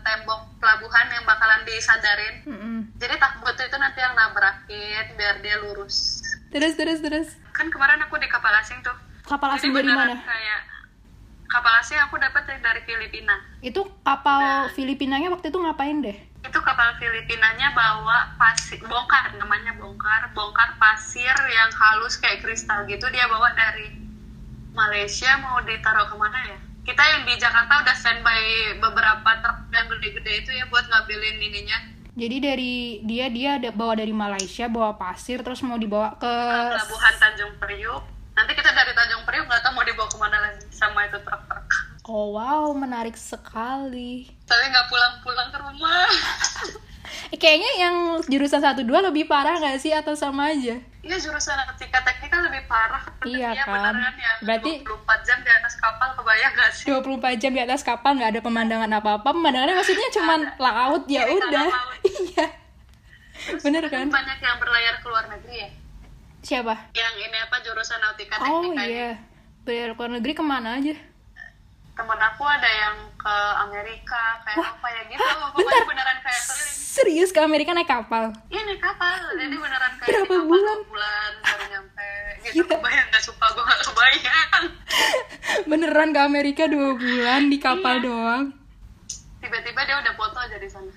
tembok 0.00 0.40
pelabuhan 0.56 1.04
yang 1.10 1.20
bakalan 1.22 1.60
disadarin 1.64 2.40
Mm-mm. 2.44 2.78
jadi 2.96 3.20
takbut 3.20 3.52
itu 3.54 3.76
nanti 3.76 4.00
yang 4.00 4.16
nabrakin 4.16 5.04
biar 5.12 5.36
dia 5.40 5.60
lurus 5.60 6.24
Terus, 6.48 6.72
terus, 6.72 7.00
terus. 7.00 7.28
kan 7.52 7.68
kemarin 7.68 8.00
aku 8.00 8.16
di 8.16 8.28
kapal 8.28 8.52
asing 8.56 8.80
tuh 8.80 8.96
Kapal 9.22 9.52
asing 9.52 9.70
Jadi 9.70 9.84
dari 9.84 9.92
mana? 9.92 10.16
kayak 10.18 10.60
kapal 11.52 11.72
asing 11.84 12.00
aku 12.00 12.16
dapat 12.16 12.48
yang 12.48 12.64
dari 12.64 12.80
Filipina. 12.88 13.36
Itu 13.60 13.84
kapal 14.00 14.72
Filipinanya 14.72 15.28
waktu 15.28 15.52
itu 15.52 15.60
ngapain 15.60 16.00
deh? 16.00 16.32
itu 16.42 16.58
kapal 16.58 16.90
Filipinanya 16.98 17.70
bawa 17.70 18.34
pasir 18.34 18.82
bongkar 18.82 19.30
namanya 19.38 19.78
bongkar 19.78 20.26
bongkar 20.34 20.74
pasir 20.74 21.30
yang 21.30 21.70
halus 21.70 22.18
kayak 22.18 22.42
kristal 22.42 22.82
gitu 22.90 23.06
dia 23.14 23.30
bawa 23.30 23.54
dari 23.54 23.94
Malaysia 24.74 25.38
mau 25.38 25.62
ditaruh 25.62 26.08
ke 26.08 26.16
mana 26.18 26.38
ya? 26.48 26.58
Kita 26.82 26.98
yang 26.98 27.22
di 27.28 27.38
Jakarta 27.38 27.78
udah 27.78 27.94
standby 27.94 28.42
beberapa 28.82 29.30
truk 29.38 29.70
yang 29.70 29.86
gede-gede 29.86 30.32
itu 30.42 30.50
ya 30.50 30.64
buat 30.66 30.82
ngambilin 30.88 31.38
ininya. 31.38 31.78
Jadi 32.12 32.36
dari 32.42 32.74
dia 33.06 33.30
dia 33.30 33.60
ada 33.60 33.70
bawa 33.70 33.94
dari 34.00 34.10
Malaysia 34.10 34.66
bawa 34.66 34.98
pasir 34.98 35.44
terus 35.46 35.62
mau 35.62 35.78
dibawa 35.78 36.16
ke 36.18 36.26
ke 36.26 36.60
pelabuhan 36.74 37.14
Tanjung 37.20 37.54
Priuk 37.60 38.02
nanti 38.42 38.52
kita 38.52 38.70
dari 38.70 38.90
Tanjung 38.90 39.22
Priuk 39.22 39.46
nggak 39.46 39.62
tahu 39.62 39.72
mau 39.72 39.84
dibawa 39.84 40.04
ke 40.04 40.18
mana 40.18 40.36
lagi 40.40 40.66
sama 40.68 41.06
itu 41.06 41.16
truk-truk 41.16 41.62
Oh 42.04 42.34
wow, 42.34 42.74
menarik 42.74 43.14
sekali. 43.14 44.26
tapi 44.42 44.64
nggak 44.66 44.86
pulang-pulang 44.88 45.48
ke 45.48 45.58
rumah 45.60 46.10
Eh, 47.28 47.36
kayaknya 47.36 47.70
yang 47.78 47.96
jurusan 48.24 48.58
1 48.58 48.74
2 48.78 48.88
lebih 49.04 49.24
parah 49.24 49.54
nggak 49.54 49.78
sih 49.78 49.90
atau 49.90 50.12
sama 50.12 50.48
aja? 50.48 50.80
Iya 50.98 51.16
jurusan 51.18 51.54
tika 51.76 52.00
teknika 52.00 52.40
lebih 52.42 52.64
parah 52.66 53.04
Iya 53.22 53.52
Iya, 53.52 53.62
kan? 53.62 53.92
beneran 53.92 54.16
yang 54.16 54.36
Berarti- 54.40 54.74
24 54.80 55.22
jam 55.22 55.38
di 55.38 55.50
atas 55.52 55.74
kapal 55.76 56.08
kebayang 56.12 56.52
gak 56.52 56.70
sih 56.72 56.84
24 56.84 57.38
jam 57.38 57.52
di 57.52 57.60
atas 57.60 57.80
kapal 57.80 58.12
nggak 58.14 58.30
ada 58.32 58.40
pemandangan 58.40 58.90
apa-apa. 58.92 59.28
Pemandangannya 59.30 59.76
maksudnya 59.76 60.08
cuman 60.10 60.40
laut 60.56 61.04
ya 61.06 61.22
kanan 61.22 61.36
udah. 61.38 61.68
Iya. 62.24 62.46
Bener 63.60 63.84
kan? 63.86 64.06
banyak 64.08 64.38
yang 64.38 64.56
berlayar 64.56 64.94
ke 64.98 65.06
luar 65.06 65.24
negeri 65.28 65.56
ya 65.58 65.68
Siapa? 66.42 66.74
yang 66.92 67.14
ini 67.16 67.38
apa 67.38 67.56
jurusan 67.58 67.98
nautika 67.98 68.34
Oh 68.42 68.66
ini. 68.66 68.82
iya. 68.84 69.10
Bayar 69.62 69.90
ke 69.90 70.00
luar 70.00 70.10
negeri 70.12 70.32
ke 70.32 70.42
mana 70.42 70.76
aja? 70.76 70.94
temen 71.92 72.16
aku 72.16 72.40
ada 72.42 72.64
yang 72.64 72.96
ke 73.14 73.34
Amerika 73.60 74.40
kayak 74.42 74.56
Wah, 74.56 74.72
apa 74.72 74.86
ya 74.88 75.02
gitu 75.06 75.20
hah, 75.20 75.52
pokoknya 75.52 75.68
bentar. 75.76 75.84
beneran 75.86 76.18
kayak 76.18 76.42
keliling 76.42 76.72
Serius 76.88 77.30
ke 77.30 77.38
Amerika 77.38 77.70
naik 77.70 77.84
kapal? 77.86 78.32
iya 78.48 78.64
naik 78.64 78.80
kapal 78.80 79.12
jadi 79.34 79.52
beneran 79.52 79.92
kayak 79.94 80.08
Berapa 80.08 80.24
kapal 80.26 80.40
bulan? 80.42 80.64
dua 80.74 80.88
bulan 80.88 81.30
baru 81.38 81.64
nyampe 81.68 82.08
gitu 82.42 82.54
Gila. 82.58 82.72
kebayang 82.74 83.06
gak 83.06 83.22
sumpah 83.22 83.48
gue 83.50 83.62
gak 83.62 83.80
kebayang 83.84 84.62
Beneran 85.70 86.08
ke 86.10 86.20
Amerika 86.22 86.64
dua 86.66 86.90
bulan 86.96 87.40
di 87.46 87.58
kapal 87.58 87.94
Iya. 87.94 88.02
doang? 88.02 88.44
tiba-tiba 89.38 89.80
dia 89.84 89.96
udah 89.98 90.14
foto 90.16 90.38
aja 90.38 90.56
di 90.56 90.66
sana 90.66 90.92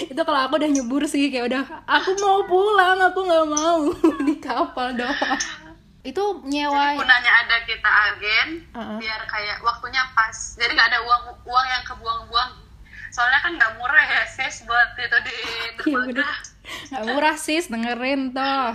itu 0.00 0.20
kalau 0.20 0.40
aku 0.40 0.54
udah 0.56 0.70
nyebur 0.70 1.02
sih 1.04 1.26
kayak 1.28 1.50
udah 1.50 1.62
aku 1.84 2.14
mau 2.18 2.44
pulang 2.44 2.98
aku 3.00 3.20
nggak 3.20 3.46
mau 3.48 3.80
di 4.28 4.34
kapal 4.38 4.94
doang 4.94 5.40
itu 6.06 6.22
nyewa 6.46 6.94
Jadi 6.94 6.98
gunanya 7.00 7.32
ada 7.42 7.56
kita 7.66 7.90
agen 7.90 8.48
Uh-uh. 8.72 8.96
biar 8.96 9.20
kayak 9.28 9.60
waktunya 9.60 10.00
pas. 10.14 10.56
Jadi 10.56 10.72
nggak 10.72 10.88
ada 10.88 11.00
uang 11.04 11.22
uang 11.44 11.66
yang 11.68 11.84
kebuang-buang. 11.84 12.50
Soalnya 13.12 13.40
kan 13.42 13.52
nggak 13.56 13.72
murah 13.76 14.06
ya 14.06 14.22
sis 14.24 14.64
buat 14.64 14.94
itu 14.96 15.18
di 15.26 15.36
Iya 15.90 15.98
bener 16.00 16.16
dermaga. 16.16 16.28
nggak 16.88 17.04
murah 17.08 17.36
sis 17.36 17.68
dengerin 17.68 18.32
toh 18.32 18.72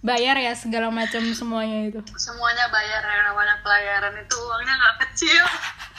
bayar 0.00 0.36
ya 0.38 0.54
segala 0.54 0.88
macam 0.88 1.20
semuanya 1.34 1.88
itu 1.88 2.00
Semuanya 2.16 2.70
bayar 2.72 3.02
yang 3.02 3.22
namanya 3.32 3.56
pelayaran 3.60 4.14
itu 4.16 4.36
uangnya 4.36 4.74
nggak 4.76 4.96
kecil. 5.08 5.44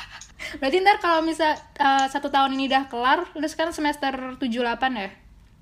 berarti 0.58 0.78
ntar 0.80 0.98
kalau 0.98 1.22
misal 1.22 1.52
eh, 1.56 2.06
satu 2.08 2.28
tahun 2.28 2.52
ini 2.54 2.68
udah 2.68 2.84
kelar 2.88 3.20
lu 3.32 3.46
sekarang 3.46 3.72
semester 3.72 4.12
78 4.36 4.42
ya 4.98 5.10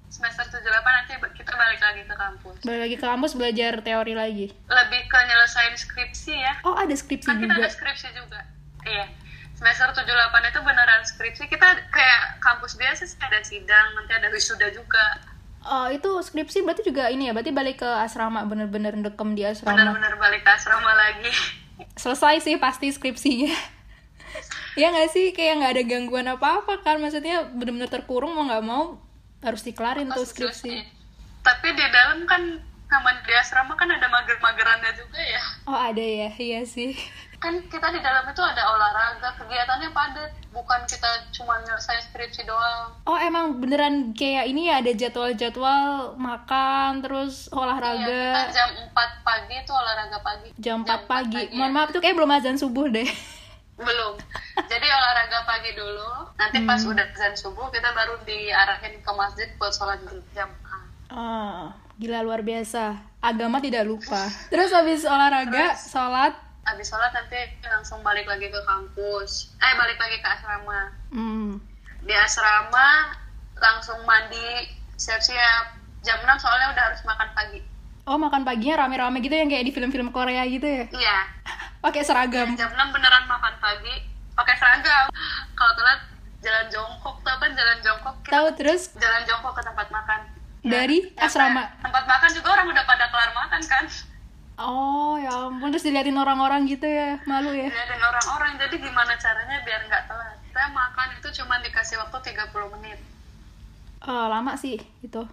Semester 0.09 0.41
78 0.41 0.65
nanti 0.65 1.13
kita 1.35 1.53
balik 1.53 1.77
lagi 1.77 2.01
ke 2.01 2.15
kampus. 2.15 2.55
balik 2.59 2.81
lagi 2.81 2.95
ke 2.95 3.05
kampus 3.05 3.31
belajar 3.31 3.73
teori 3.79 4.13
lagi 4.13 4.47
Lebih 4.65 5.01
ke 5.05 5.17
nyelesain 5.21 5.73
skripsi 5.75 6.33
ya. 6.33 6.53
oh 6.63 6.73
ada 6.73 6.89
skripsi 6.91 7.29
Kan 7.29 7.37
kita 7.37 7.53
juga 7.53 7.61
ada 7.61 7.69
skripsi 7.69 8.07
juga. 8.11 8.41
Iya. 8.81 9.05
Semester 9.53 9.91
78 9.91 10.07
itu 10.49 10.59
beneran 10.63 11.01
skripsi. 11.03 11.43
Kita 11.45 11.67
kayak 11.85 12.21
kampus 12.39 12.73
biasa 12.73 13.03
sih 13.03 13.19
ada 13.19 13.43
sidang, 13.43 13.91
nanti 13.93 14.15
ada 14.15 14.27
wisuda 14.29 14.71
juga. 14.71 15.05
oh 15.61 15.85
itu 15.87 16.09
skripsi 16.23 16.63
berarti 16.63 16.81
juga 16.81 17.11
ini 17.11 17.27
ya 17.27 17.35
berarti 17.35 17.51
balik 17.51 17.77
ke 17.77 17.89
asrama 17.99 18.47
bener-bener 18.47 18.95
dekem 18.97 19.35
di 19.35 19.43
asrama 19.43 19.75
Bener-bener 19.75 20.17
balik 20.17 20.41
ke 20.41 20.49
asrama 20.49 20.89
lagi. 20.89 21.29
selesai 21.93 22.41
sih 22.41 22.57
pasti 22.57 22.89
skripsinya 22.89 23.53
ya 24.75 24.89
nggak 24.89 25.09
sih 25.09 25.31
kayak 25.31 25.53
nggak 25.57 25.73
ada 25.73 25.83
gangguan 25.85 26.27
apa-apa 26.27 26.81
kan 26.81 26.99
maksudnya 26.99 27.47
bener-bener 27.49 27.87
terkurung 27.87 28.33
mau 28.33 28.45
nggak 28.45 28.65
mau 28.65 28.97
harus 29.39 29.63
dikelarin 29.63 30.09
tuh 30.09 30.25
skripsi 30.25 30.83
Tapi 31.39 31.67
di 31.71 31.85
dalam 31.87 32.27
kan 32.27 32.59
nama 32.85 33.09
di 33.23 33.31
asrama 33.31 33.73
kan 33.73 33.87
ada 33.87 34.05
mager-magerannya 34.05 34.91
juga 34.91 35.17
ya. 35.17 35.41
oh 35.65 35.77
ada 35.77 36.01
ya 36.01 36.29
iya 36.35 36.61
sih 36.63 36.93
Kan 37.39 37.55
kita 37.71 37.87
di 37.87 38.03
dalam 38.03 38.27
itu 38.27 38.43
ada 38.43 38.67
olahraga, 38.67 39.31
kegiatannya 39.39 39.95
padat. 39.95 40.27
Bukan 40.51 40.83
kita 40.83 41.07
cuma 41.31 41.55
nyelesain 41.63 42.03
skripsi 42.03 42.43
doang. 42.43 42.91
oh 43.07 43.15
emang 43.15 43.63
beneran 43.63 44.11
kayak 44.11 44.43
ini 44.43 44.67
ya 44.67 44.83
ada 44.83 44.91
jadwal-jadwal 44.91 46.19
makan 46.19 46.99
terus 46.99 47.47
Iya, 47.47 47.47
kita 47.47 47.59
olahraga 47.63 48.51
jam 48.51 48.69
4 48.91 49.23
pagi 49.23 49.55
itu 49.55 49.71
olahraga 49.71 50.19
pagi. 50.19 50.49
jam 50.59 50.77
4 50.83 51.07
pagi 51.07 51.39
ya. 51.39 51.55
mohon 51.55 51.71
maaf 51.71 51.95
tuh 51.95 52.03
kayak 52.03 52.19
belum 52.19 52.27
azan 52.27 52.59
subuh 52.59 52.91
deh 52.91 53.07
Belum. 53.79 54.13
Jadi 54.59 54.85
olahraga 54.85 55.39
pagi 55.43 55.71
dulu. 55.71 56.09
Nanti 56.35 56.59
pas 56.61 56.79
udah 56.81 57.07
azan 57.09 57.33
subuh 57.33 57.67
kita 57.69 57.89
baru 57.89 58.19
diarahin 58.21 58.99
ke 58.99 59.11
masjid 59.13 59.47
buat 59.55 59.71
sholat 59.71 59.99
berjamaah. 60.01 60.83
Ah, 61.09 61.63
gila 61.95 62.21
luar 62.21 62.39
biasa 62.39 62.95
agama 63.19 63.59
tidak 63.59 63.83
lupa 63.83 64.23
terus 64.47 64.69
habis 64.69 65.03
olahraga 65.03 65.75
sholat 65.75 66.31
Habis 66.61 66.87
sholat 66.87 67.09
nanti 67.09 67.35
langsung 67.61 67.99
balik 67.99 68.23
lagi 68.23 68.45
ke 68.45 68.61
kampus. 68.61 69.51
Eh 69.57 69.73
balik 69.73 69.97
lagi 69.97 70.17
ke 70.17 70.27
asrama. 70.29 70.81
hmm. 71.09 71.57
Di 72.01 72.13
asrama 72.13 73.15
langsung 73.55 73.99
mandi 74.03 74.69
siap-siap. 74.95 75.75
Jam 75.99 76.15
6 76.17 76.39
soalnya 76.39 76.71
udah 76.71 76.83
harus 76.85 77.01
makan 77.03 77.29
pagi. 77.33 77.59
oh 78.05 78.15
makan 78.15 78.41
paginya 78.41 78.81
rame-rame 78.81 79.19
gitu 79.19 79.33
yang 79.33 79.45
kayak 79.45 79.65
di 79.65 79.71
film-film 79.71 80.09
Korea 80.09 80.41
gitu 80.43 80.63
ya 80.63 80.85
Iya. 80.89 81.17
Pakai 81.79 82.01
seragam 82.01 82.47
Jam 82.53 82.69
6 82.69 82.75
beneran 82.89 83.23
makan 83.25 83.53
pagi. 83.57 83.95
Pakai 84.31 84.55
seragam. 84.55 85.05
Kalau 85.53 85.73
telat 85.73 85.99
jalan 86.39 86.65
jongkok 86.67 87.15
tuh 87.19 87.35
kan 87.35 87.51
jalan 87.51 87.77
jongkok. 87.79 88.15
Kita 88.21 88.31
tahu 88.33 88.47
terus 88.53 88.81
jalan 88.93 89.21
jongkok 89.23 89.53
ke 89.53 89.63
tempat 89.63 89.87
makan. 89.89 90.19
dari 90.61 90.99
Nyampe 91.05 91.19
asrama 91.21 91.63
Tempat 91.79 92.03
makan 92.05 92.29
juga 92.29 92.47
orang 92.51 92.67
udah 92.67 92.83
pada 92.83 93.05
kelar 93.07 93.31
makan 93.33 93.61
kan. 93.65 93.85
oh 94.57 95.15
ya 95.15 95.31
ampun 95.47 95.71
terus 95.71 95.81
diliatin 95.81 96.11
orang-orang 96.13 96.67
gitu 96.67 96.83
ya 96.83 97.15
malu 97.23 97.49
ya 97.49 97.63
Diliatin 97.65 97.95
orang-orang. 97.97 98.51
Jadi 98.57 98.75
gimana 98.77 99.15
caranya 99.15 99.57
biar 99.61 99.81
nggak 99.85 100.03
telat. 100.05 100.35
Kita 100.41 100.63
makan 100.69 101.07
itu 101.13 101.27
cuma 101.33 101.55
dikasih 101.57 101.95
waktu 101.97 102.17
30 102.29 102.75
menit. 102.75 102.99
oh, 104.01 104.25
lama 104.27 104.55
sih 104.55 104.75
itu 104.99 105.23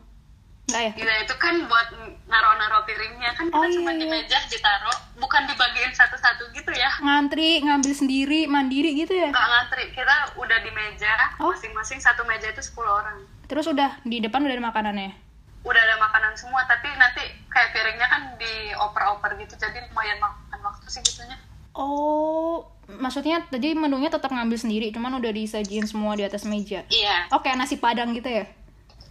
Enggak 0.67 0.83
ya 0.85 0.91
Gila 0.97 1.15
itu 1.21 1.35
kan 1.37 1.55
buat 1.65 1.89
naro-naro 2.27 2.83
piringnya 2.83 3.31
kan 3.33 3.47
kita 3.47 3.55
Oh, 3.57 3.67
cuma 3.69 3.91
iya, 3.93 3.99
di 3.99 4.05
iya. 4.05 4.13
meja 4.13 4.39
ditaruh, 4.45 4.99
bukan 5.37 5.53
dibagiin 5.53 5.93
satu-satu 5.93 6.49
gitu 6.51 6.73
ya. 6.73 6.89
ngantri 6.99 7.61
ngambil 7.61 7.93
sendiri 7.93 8.41
mandiri 8.47 8.97
gitu 8.97 9.13
ya 9.13 9.29
Nggak 9.29 9.47
ngantri, 9.47 9.85
kita 9.93 10.15
udah 10.35 10.59
di 10.59 10.71
meja, 10.73 11.13
Oh. 11.37 11.53
masing-masing 11.53 12.01
satu 12.01 12.25
meja 12.25 12.49
itu 12.49 12.65
10 12.65 12.89
orang. 12.89 13.21
terus 13.45 13.69
udah 13.69 14.01
di 14.03 14.19
depan 14.19 14.41
udah 14.41 14.55
ada 14.55 14.65
makanannya 14.65 15.13
Udah 15.61 15.77
ada 15.79 15.99
makanan 15.99 16.33
semua, 16.33 16.63
tapi 16.65 16.89
nanti 16.95 17.21
kayak 17.47 17.71
piringnya 17.71 18.07
kan 18.07 18.23
dioper-oper 18.39 19.35
gitu, 19.37 19.55
jadi 19.57 19.85
lumayan 19.85 20.17
makan 20.17 20.59
waktu 20.63 20.87
sih 20.89 21.03
gitunya. 21.03 21.37
oh 21.75 22.65
maksudnya 22.89 23.45
tadi 23.45 23.75
menunya 23.75 24.09
tetap 24.09 24.31
ngambil 24.31 24.57
sendiri 24.57 24.89
cuman 24.89 25.21
udah 25.21 25.29
disajiin 25.29 25.85
semua 25.85 26.15
di 26.15 26.23
atas 26.23 26.47
meja 26.47 26.87
Iya. 26.89 27.29
oh 27.29 27.45
kayak 27.45 27.61
nasi 27.61 27.77
padang 27.77 28.15
gitu 28.15 28.31
ya 28.31 28.49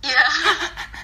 Iya. 0.01 0.23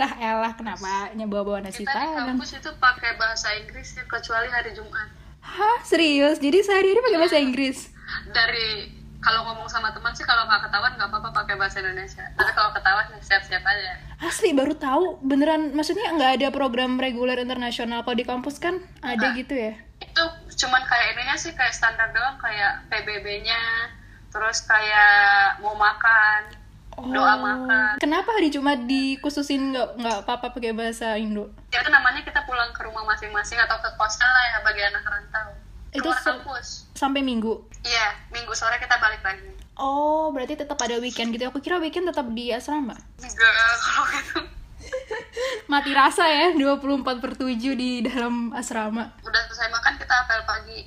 lah 0.00 0.10
elah 0.16 0.52
kenapa 0.56 1.12
bawa-bawa 1.14 1.60
nasi 1.60 1.84
kita 1.84 1.92
di 1.92 2.08
padang 2.16 2.36
kampus 2.36 2.50
itu 2.56 2.70
pakai 2.80 3.10
bahasa 3.20 3.48
Inggris 3.60 3.88
ya, 3.92 4.04
kecuali 4.08 4.48
hari 4.48 4.72
Jumat. 4.72 5.08
hah? 5.42 5.78
Serius? 5.84 6.40
Jadi 6.40 6.64
sehari-hari 6.64 7.00
pakai 7.04 7.20
bahasa 7.20 7.38
Inggris? 7.38 7.92
Dari 8.32 9.00
kalau 9.22 9.46
ngomong 9.46 9.70
sama 9.70 9.94
teman 9.94 10.10
sih 10.18 10.26
kalau 10.26 10.48
nggak 10.50 10.66
ketahuan 10.66 10.92
nggak 10.98 11.08
apa-apa 11.12 11.30
pakai 11.44 11.54
bahasa 11.54 11.78
Indonesia. 11.78 12.24
Tapi 12.34 12.50
kalau 12.56 12.70
ketahuan 12.74 13.06
ya 13.14 13.20
siap-siap 13.22 13.62
aja. 13.62 13.92
asli 14.22 14.50
baru 14.54 14.74
tahu. 14.74 15.22
Beneran 15.22 15.74
maksudnya 15.74 16.10
nggak 16.14 16.32
ada 16.42 16.48
program 16.50 16.98
reguler 16.98 17.38
internasional 17.38 18.02
kalau 18.02 18.16
di 18.18 18.26
kampus 18.26 18.58
kan? 18.58 18.82
Ada 19.02 19.34
gitu 19.38 19.54
ya? 19.54 19.78
Itu 20.02 20.24
cuman 20.66 20.82
kayak 20.82 21.06
ininya 21.14 21.36
sih 21.38 21.54
kayak 21.54 21.74
standar 21.74 22.10
doang 22.10 22.38
kayak 22.42 22.86
PBB-nya 22.90 23.92
terus 24.32 24.64
kayak 24.64 25.60
mau 25.60 25.76
makan 25.76 26.61
doa 26.98 27.34
makan. 27.34 27.96
Kenapa 27.96 28.36
hari 28.36 28.48
Jumat 28.48 28.84
dikhususin 28.84 29.72
nggak 29.72 29.88
nggak 29.96 30.16
apa-apa 30.22 30.52
pakai 30.52 30.72
bahasa 30.72 31.16
Indo? 31.16 31.48
Ya 31.72 31.80
itu 31.80 31.88
namanya 31.88 32.20
kita 32.20 32.44
pulang 32.44 32.70
ke 32.70 32.84
rumah 32.84 33.02
masing-masing 33.04 33.56
atau 33.56 33.78
ke 33.78 33.88
kosan 33.96 34.26
lah 34.26 34.44
ya 34.48 34.58
bagi 34.60 34.82
anak 34.82 35.02
rantau. 35.02 35.48
Itu 35.92 36.08
se- 36.08 36.24
kampus. 36.24 36.66
sampai 36.92 37.20
Minggu? 37.20 37.66
Iya 37.82 38.14
minggu 38.30 38.54
sore 38.54 38.78
kita 38.78 38.96
balik 38.96 39.20
lagi. 39.20 39.50
Oh 39.74 40.30
berarti 40.30 40.54
tetap 40.54 40.78
ada 40.78 41.00
weekend 41.00 41.32
gitu. 41.32 41.48
Aku 41.48 41.58
kira 41.58 41.80
weekend 41.80 42.06
tetap 42.06 42.28
di 42.30 42.52
asrama. 42.52 42.94
Enggak 43.18 43.52
kalau 43.52 44.04
gitu. 44.08 44.38
Mati 45.72 45.90
rasa 45.94 46.26
ya 46.28 46.52
24 46.52 47.02
per 47.22 47.32
7 47.34 47.48
di 47.74 48.04
dalam 48.04 48.52
asrama. 48.52 49.16
Udah 49.20 49.40
selesai 49.48 49.68
makan 49.70 49.94
kita 49.96 50.14
apel 50.14 50.40
pagi. 50.44 50.80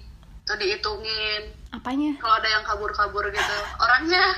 Tuh 0.45 0.55
dihitungin 0.55 1.49
apanya? 1.73 2.15
Kalau 2.21 2.35
ada 2.37 2.47
yang 2.47 2.63
kabur-kabur 2.63 3.27
gitu. 3.29 3.55
Orangnya 3.77 4.37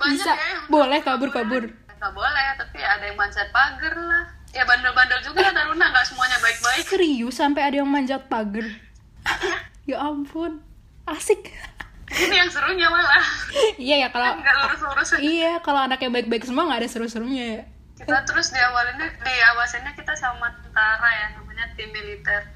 banyak 0.00 0.24
bisa. 0.24 0.32
ya 0.32 0.56
boleh 0.68 0.98
kabur-kabur. 1.04 1.64
nggak 2.00 2.12
boleh 2.16 2.46
tapi 2.56 2.80
ada 2.80 3.04
yang 3.04 3.18
manjat 3.20 3.48
pagar 3.52 3.92
lah. 3.92 4.24
Ya 4.50 4.64
bandel-bandel 4.66 5.20
juga 5.22 5.46
lah 5.46 5.52
Taruna. 5.52 5.86
Nggak 5.92 6.06
semuanya 6.08 6.38
baik-baik. 6.42 6.82
Serius 6.88 7.36
sampai 7.36 7.62
ada 7.70 7.76
yang 7.84 7.90
manjat 7.90 8.24
pagar. 8.26 8.66
Ya 9.84 10.00
ampun. 10.00 10.62
Asik. 11.04 11.50
Ini 12.10 12.34
yang 12.46 12.50
serunya 12.50 12.90
malah. 12.90 13.22
Iya 13.78 14.06
ya 14.06 14.08
kalau 14.10 14.38
nggak 14.38 14.54
lurus-lurus. 14.64 15.08
Iya 15.22 15.62
kalau 15.62 15.86
anaknya 15.86 16.10
baik-baik 16.10 16.42
semua 16.42 16.66
nggak 16.66 16.80
ada 16.82 16.90
seru-serunya 16.90 17.44
ya. 17.58 17.62
Kita 18.00 18.24
terus 18.26 18.50
diawalinnya 18.50 19.08
diawasinnya 19.20 19.92
kita 19.94 20.16
sama 20.16 20.50
tentara 20.58 21.10
ya 21.10 21.26
namanya 21.38 21.68
tim 21.78 21.92
militer. 21.94 22.50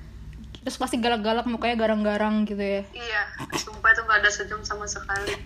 Terus 0.65 0.81
pasti 0.81 0.97
galak-galak 0.99 1.45
mukanya 1.45 1.77
garang-garang 1.77 2.49
gitu 2.49 2.65
ya. 2.65 2.83
Iya 2.97 3.23
sumpah 3.61 3.93
itu 3.95 4.03
nggak 4.03 4.19
ada 4.25 4.31
senyum 4.33 4.63
sama 4.67 4.89
sekali 4.89 5.37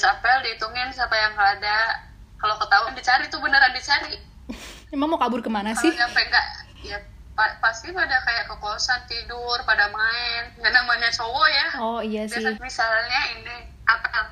habis 0.00 0.16
apel 0.16 0.36
dihitungin 0.48 0.88
siapa 0.96 1.12
yang 1.12 1.36
nggak 1.36 1.60
ada. 1.60 2.08
Kalau 2.40 2.56
ketahuan 2.56 2.96
dicari 2.96 3.28
tuh 3.28 3.36
beneran 3.44 3.68
dicari. 3.76 4.16
Emang 4.96 5.12
mau 5.12 5.20
kabur 5.20 5.44
ke 5.44 5.52
mana 5.52 5.76
kalau 5.76 5.84
sih 5.84 5.92
nyampe 5.92 6.24
enggak 6.24 6.46
ya 6.80 6.96
pa- 7.36 7.60
pasti 7.60 7.92
pada 7.92 8.16
kayak 8.24 8.48
ke 8.48 8.56
kosan 8.64 8.96
tidur 9.04 9.60
pada 9.68 9.92
main. 9.92 10.56
Ya 10.56 10.72
namanya 10.72 11.12
cowok 11.12 11.48
ya. 11.52 11.66
Oh 11.76 12.00
iya 12.00 12.24
sih. 12.24 12.40
Biasa 12.40 12.56
misalnya 12.64 13.20
ini 13.36 13.54
apel. 13.84 14.24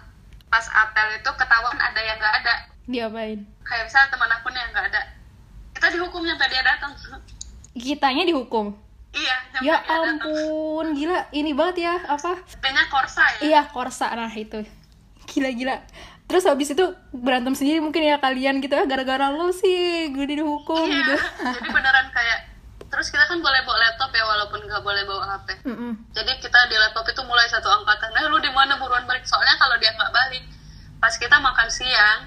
Pas 0.49 0.65
apel 0.73 1.21
itu 1.21 1.31
ketahuan 1.37 1.77
ada 1.77 2.01
yang 2.01 2.17
nggak 2.17 2.35
ada. 2.41 2.55
Diapain? 2.89 3.45
Kayak 3.61 3.83
misalnya 3.93 4.09
teman 4.09 4.31
aku 4.41 4.49
nih 4.49 4.61
yang 4.65 4.71
nggak 4.73 4.87
ada. 4.89 5.03
Kita 5.77 5.87
dihukum 5.93 6.25
nyampe 6.25 6.49
dia 6.49 6.65
datang. 6.65 6.97
Kitanya 7.77 8.25
dihukum? 8.25 8.73
Iya 9.13 9.37
ya 9.61 9.61
dia 9.61 9.77
datang. 9.85 10.17
ampun 10.17 10.97
gila. 10.97 11.29
Ini 11.29 11.53
banget 11.53 11.77
ya 11.85 11.95
apa? 12.09 12.41
Sebenarnya 12.49 12.89
korsa 12.89 13.25
ya. 13.37 13.41
Iya 13.45 13.61
korsa. 13.69 14.09
Nah 14.17 14.33
itu 14.33 14.65
gila-gila. 15.29 15.85
Terus 16.29 16.45
habis 16.45 16.69
itu 16.73 16.85
berantem 17.13 17.57
sendiri 17.57 17.81
mungkin 17.81 18.05
ya 18.05 18.21
kalian 18.21 18.61
gitu 18.61 18.77
ya 18.77 18.85
gara-gara 18.85 19.33
lo 19.33 19.49
sih 19.53 20.13
gue 20.13 20.27
dihukum 20.29 20.85
iya 20.85 21.01
gitu. 21.01 21.15
jadi 21.57 21.69
beneran 21.73 22.07
kayak 22.13 22.53
terus 22.93 23.09
kita 23.09 23.25
kan 23.25 23.41
boleh 23.41 23.65
bawa 23.65 23.81
laptop 23.81 24.13
ya 24.13 24.25
walaupun 24.29 24.61
nggak 24.61 24.85
boleh 24.85 25.09
bawa 25.09 25.25
HP 25.25 25.65
Mm-mm. 25.65 25.93
jadi 26.13 26.37
kita 26.37 26.69
di 26.69 26.77
laptop 26.77 27.09
itu 27.09 27.21
mulai 27.25 27.49
satu 27.49 27.69
angkatan 27.69 28.13
eh 28.13 28.29
lu 28.29 28.37
di 28.45 28.53
mana 28.53 28.77
buruan 28.77 29.09
balik? 29.09 29.25
Soalnya 29.25 29.57
kalau 29.57 29.81
dia 29.81 29.89
nggak 29.97 30.13
balik 30.13 30.45
pas 31.01 31.15
kita 31.17 31.37
makan 31.41 31.69
siang 31.73 32.21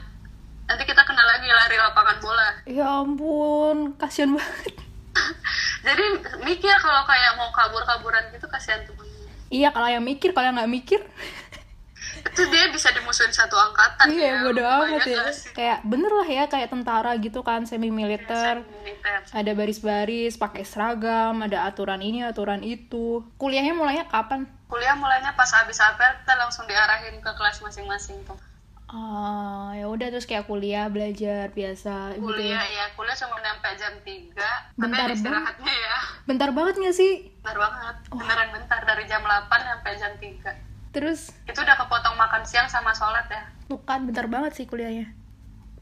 nanti 0.66 0.84
kita 0.88 1.04
kena 1.04 1.22
lagi 1.22 1.50
lari 1.52 1.78
lapangan 1.78 2.18
bola. 2.24 2.50
Ya 2.66 2.88
ampun 2.88 3.94
kasihan 4.00 4.34
banget. 4.34 4.76
Jadi 5.86 6.06
mikir 6.48 6.74
kalau 6.80 7.04
kayak 7.04 7.36
mau 7.36 7.52
kabur-kaburan 7.52 8.32
gitu 8.32 8.48
kasihan 8.48 8.82
temennya. 8.88 9.30
Iya 9.52 9.70
kalau 9.76 9.90
yang 9.92 10.02
mikir 10.02 10.32
kalau 10.32 10.48
yang 10.48 10.56
nggak 10.56 10.72
mikir 10.72 11.02
itu 12.32 12.48
dia 12.48 12.72
bisa 12.72 12.88
dimusuhin 12.96 13.36
satu 13.36 13.60
angkatan 13.60 14.08
iya 14.08 14.40
ya. 14.40 14.44
bodo 14.48 14.64
amat 14.64 15.04
ya. 15.04 15.28
kayak 15.52 15.80
bener 15.84 16.12
lah 16.16 16.28
ya 16.32 16.44
kayak 16.48 16.72
tentara 16.72 17.12
gitu 17.20 17.44
kan 17.44 17.68
semi 17.68 17.92
militer 17.92 18.64
Militer. 18.64 19.20
ada 19.36 19.52
baris-baris 19.52 20.40
pakai 20.40 20.64
seragam 20.64 21.44
ada 21.44 21.68
aturan 21.68 22.00
ini 22.00 22.24
aturan 22.24 22.64
itu. 22.64 23.28
Kuliahnya 23.36 23.76
mulainya 23.76 24.08
kapan? 24.08 24.48
Kuliah 24.72 24.96
mulainya 24.96 25.36
pas 25.36 25.52
habis 25.52 25.78
apel 25.84 26.08
kita 26.24 26.34
langsung 26.40 26.64
diarahin 26.64 27.20
ke 27.20 27.32
kelas 27.36 27.60
masing-masing 27.60 28.16
tuh. 28.24 28.40
Ah 28.92 29.72
ya 29.76 29.88
udah 29.88 30.12
terus 30.12 30.28
kayak 30.28 30.48
kuliah 30.48 30.88
belajar 30.88 31.52
biasa 31.52 32.16
gitu. 32.16 32.32
Kuliah 32.32 32.64
ya 32.64 32.84
ya 32.84 32.86
kuliah 32.96 33.16
cuma 33.20 33.40
nyampe 33.44 33.68
jam 33.76 33.94
3 34.04 34.08
tapi 34.36 34.80
Bentar 34.80 35.08
istirahatnya 35.12 35.74
ya. 35.76 35.98
Bentar 36.24 36.50
banget 36.56 36.76
nggak 36.80 36.96
sih? 36.96 37.14
Bentar 37.44 37.58
banget. 37.60 37.96
Beneran 38.12 38.50
bentar 38.56 38.82
dari 38.88 39.04
jam 39.08 39.22
8 39.24 39.48
sampai 39.52 39.92
jam 40.00 40.14
3 40.16 40.71
terus? 40.92 41.32
Itu 41.48 41.60
udah 41.64 41.76
kepotong 41.80 42.16
makan 42.20 42.44
siang 42.44 42.68
sama 42.68 42.92
sholat 42.92 43.28
ya? 43.32 43.42
Bukan 43.72 44.12
bentar 44.12 44.28
banget 44.28 44.56
sih 44.60 44.66
kuliahnya. 44.68 45.16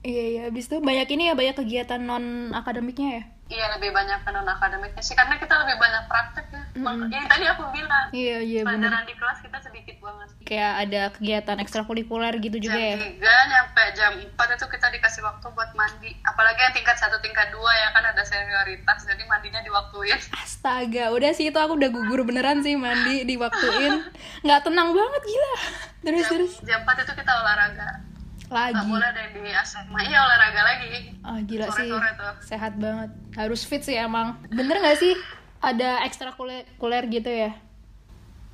Iya 0.06 0.24
iya. 0.32 0.42
Habis 0.48 0.72
itu 0.72 0.80
banyak 0.80 1.10
ini 1.12 1.30
ya 1.30 1.34
banyak 1.36 1.60
kegiatan 1.60 2.00
non 2.00 2.56
akademiknya 2.56 3.10
ya 3.20 3.24
iya 3.50 3.66
lebih 3.74 3.90
banyak 3.90 4.22
ke 4.22 4.30
non 4.30 4.46
akademiknya 4.46 5.02
sih 5.02 5.18
karena 5.18 5.42
kita 5.42 5.54
lebih 5.66 5.82
banyak 5.82 6.04
praktek 6.06 6.46
ya. 6.54 6.62
Mak- 6.80 7.10
yang 7.10 7.26
tadi 7.26 7.46
aku 7.50 7.64
bilang 7.74 8.08
iya 8.14 8.38
iya 8.40 8.62
bener. 8.62 8.88
pelajaran 8.88 9.04
di 9.10 9.16
kelas 9.18 9.40
kita 9.42 9.58
sedikit 9.60 9.96
banget. 10.00 10.28
Kayak 10.46 10.74
ada 10.86 11.02
kegiatan 11.18 11.58
ekstrakurikuler 11.60 12.34
gitu 12.38 12.58
juga 12.62 12.78
ya? 12.78 12.96
jam 12.96 13.10
3 13.18 13.52
nyampe 13.52 13.84
jam 13.98 14.12
4 14.16 14.56
itu 14.56 14.66
kita 14.70 14.88
dikasih 14.94 15.22
waktu 15.26 15.46
buat 15.50 15.72
mandi. 15.74 16.14
Apalagi 16.22 16.60
yang 16.62 16.74
tingkat 16.78 16.96
satu 17.02 17.18
tingkat 17.26 17.50
dua 17.50 17.72
ya 17.74 17.90
kan 17.90 18.06
ada 18.06 18.22
senioritas 18.22 19.02
jadi 19.04 19.24
mandinya 19.26 19.62
diwaktuin. 19.66 20.20
Astaga 20.46 21.10
udah 21.10 21.32
sih 21.34 21.50
itu 21.50 21.58
aku 21.58 21.74
udah 21.74 21.90
gugur 21.90 22.22
beneran 22.22 22.62
sih 22.62 22.78
mandi 22.78 23.26
diwaktuin. 23.26 24.06
Nggak 24.46 24.62
tenang 24.62 24.94
banget 24.94 25.22
gila. 25.26 25.54
Terus 26.06 26.22
jam, 26.22 26.32
terus. 26.38 26.54
jam 26.64 26.80
4 26.86 27.04
itu 27.04 27.14
kita 27.18 27.32
olahraga 27.34 27.90
nggak 28.50 28.66
lagi 28.74 28.86
boleh 28.90 29.08
ada 29.14 29.22
yang 29.30 29.46
di 29.46 29.54
asrama. 29.54 29.98
Iya 30.02 30.20
olahraga 30.26 30.62
lagi. 30.66 30.88
Ah 31.22 31.38
gila 31.46 31.68
sih. 31.70 31.86
Sore-sore 31.86 32.12
tuh. 32.18 32.34
Sehat 32.42 32.74
banget. 32.82 33.10
Harus 33.38 33.62
fit 33.62 33.86
sih 33.86 33.94
emang. 33.94 34.42
Bener 34.50 34.82
nggak 34.82 34.98
sih? 34.98 35.14
Ada 35.62 36.02
ekstrakurikuler 36.10 37.04
gitu 37.14 37.30
ya? 37.30 37.54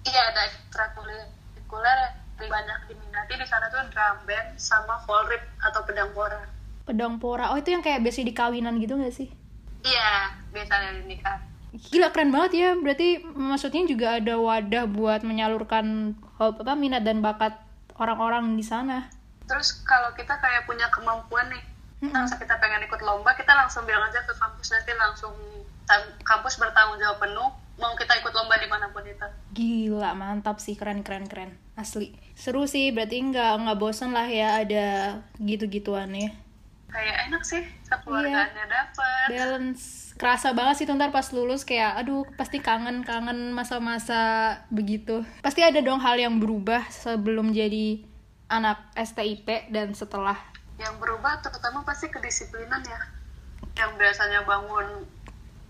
Iya 0.04 0.22
ada 0.36 0.42
ekstrakurikuler 0.52 1.98
yang 2.12 2.14
lebih 2.36 2.50
banyak 2.52 2.78
diminati. 2.92 3.34
Di 3.40 3.48
sana 3.48 3.72
tuh 3.72 3.88
drum 3.88 4.18
band 4.28 4.60
sama 4.60 5.00
volrip 5.08 5.44
atau 5.64 5.82
pedang 5.88 6.12
pora. 6.12 6.44
Pedang 6.84 7.16
pora. 7.16 7.56
Oh 7.56 7.58
itu 7.58 7.72
yang 7.72 7.80
kayak 7.80 8.04
biasa 8.04 8.28
di 8.28 8.36
kawinan 8.36 8.76
gitu 8.84 9.00
nggak 9.00 9.16
sih? 9.16 9.32
Iya 9.88 10.36
biasanya 10.52 10.92
di 11.00 11.04
nikah 11.08 11.40
gila 11.76 12.08
keren 12.12 12.32
banget 12.36 12.52
ya. 12.56 12.70
Berarti 12.76 13.24
maksudnya 13.24 13.84
juga 13.88 14.08
ada 14.20 14.40
wadah 14.40 14.88
buat 14.88 15.24
menyalurkan 15.24 16.16
apa 16.40 16.74
minat 16.76 17.04
dan 17.04 17.20
bakat 17.24 17.56
orang-orang 17.96 18.60
di 18.60 18.64
sana 18.64 19.08
terus 19.46 19.82
kalau 19.86 20.12
kita 20.18 20.38
kayak 20.42 20.66
punya 20.66 20.90
kemampuan 20.90 21.48
nih 21.50 21.64
langsung 22.06 22.38
kita 22.38 22.60
pengen 22.62 22.86
ikut 22.86 23.02
lomba 23.02 23.34
kita 23.34 23.56
langsung 23.56 23.88
bilang 23.88 24.06
aja 24.06 24.22
ke 24.22 24.34
kampus 24.36 24.68
nanti 24.74 24.92
langsung 24.94 25.34
kampus 26.26 26.58
bertanggung 26.58 27.02
jawab 27.02 27.18
penuh 27.22 27.50
mau 27.76 27.94
kita 27.98 28.18
ikut 28.24 28.32
lomba 28.32 28.56
di 28.56 28.72
mana 28.72 28.88
pun 28.88 29.04
itu. 29.04 29.28
Gila 29.52 30.16
mantap 30.16 30.64
sih 30.64 30.80
keren 30.80 31.04
keren 31.04 31.28
keren. 31.28 31.60
Asli. 31.76 32.16
Seru 32.32 32.72
sih 32.72 32.96
berarti 32.96 33.20
nggak 33.20 33.68
nggak 33.68 33.78
bosan 33.80 34.16
lah 34.16 34.26
ya 34.32 34.64
ada 34.64 35.20
gitu-gituan 35.44 36.16
ya 36.16 36.32
kayak 36.96 37.16
enak 37.28 37.44
sih 37.44 37.64
kekeluargaannya 37.92 38.66
dapet. 38.72 39.28
Balance. 39.36 39.84
Kerasa 40.16 40.56
banget 40.56 40.76
sih 40.80 40.86
tuh 40.88 40.96
ntar 40.96 41.12
pas 41.12 41.28
lulus 41.36 41.68
kayak 41.68 42.00
aduh 42.00 42.24
pasti 42.40 42.64
kangen 42.64 43.04
kangen 43.04 43.52
masa-masa 43.52 44.56
begitu. 44.72 45.28
Pasti 45.44 45.60
ada 45.60 45.84
dong 45.84 46.00
hal 46.00 46.16
yang 46.16 46.40
berubah 46.40 46.88
sebelum 46.88 47.52
jadi 47.52 48.00
anak 48.48 48.78
STIP 48.96 49.48
dan 49.70 49.92
setelah 49.92 50.38
yang 50.76 51.00
berubah 51.00 51.40
terutama 51.40 51.82
pasti 51.82 52.08
kedisiplinan 52.08 52.84
ya. 52.84 53.00
Yang 53.76 53.92
biasanya 53.96 54.44
bangun 54.44 55.08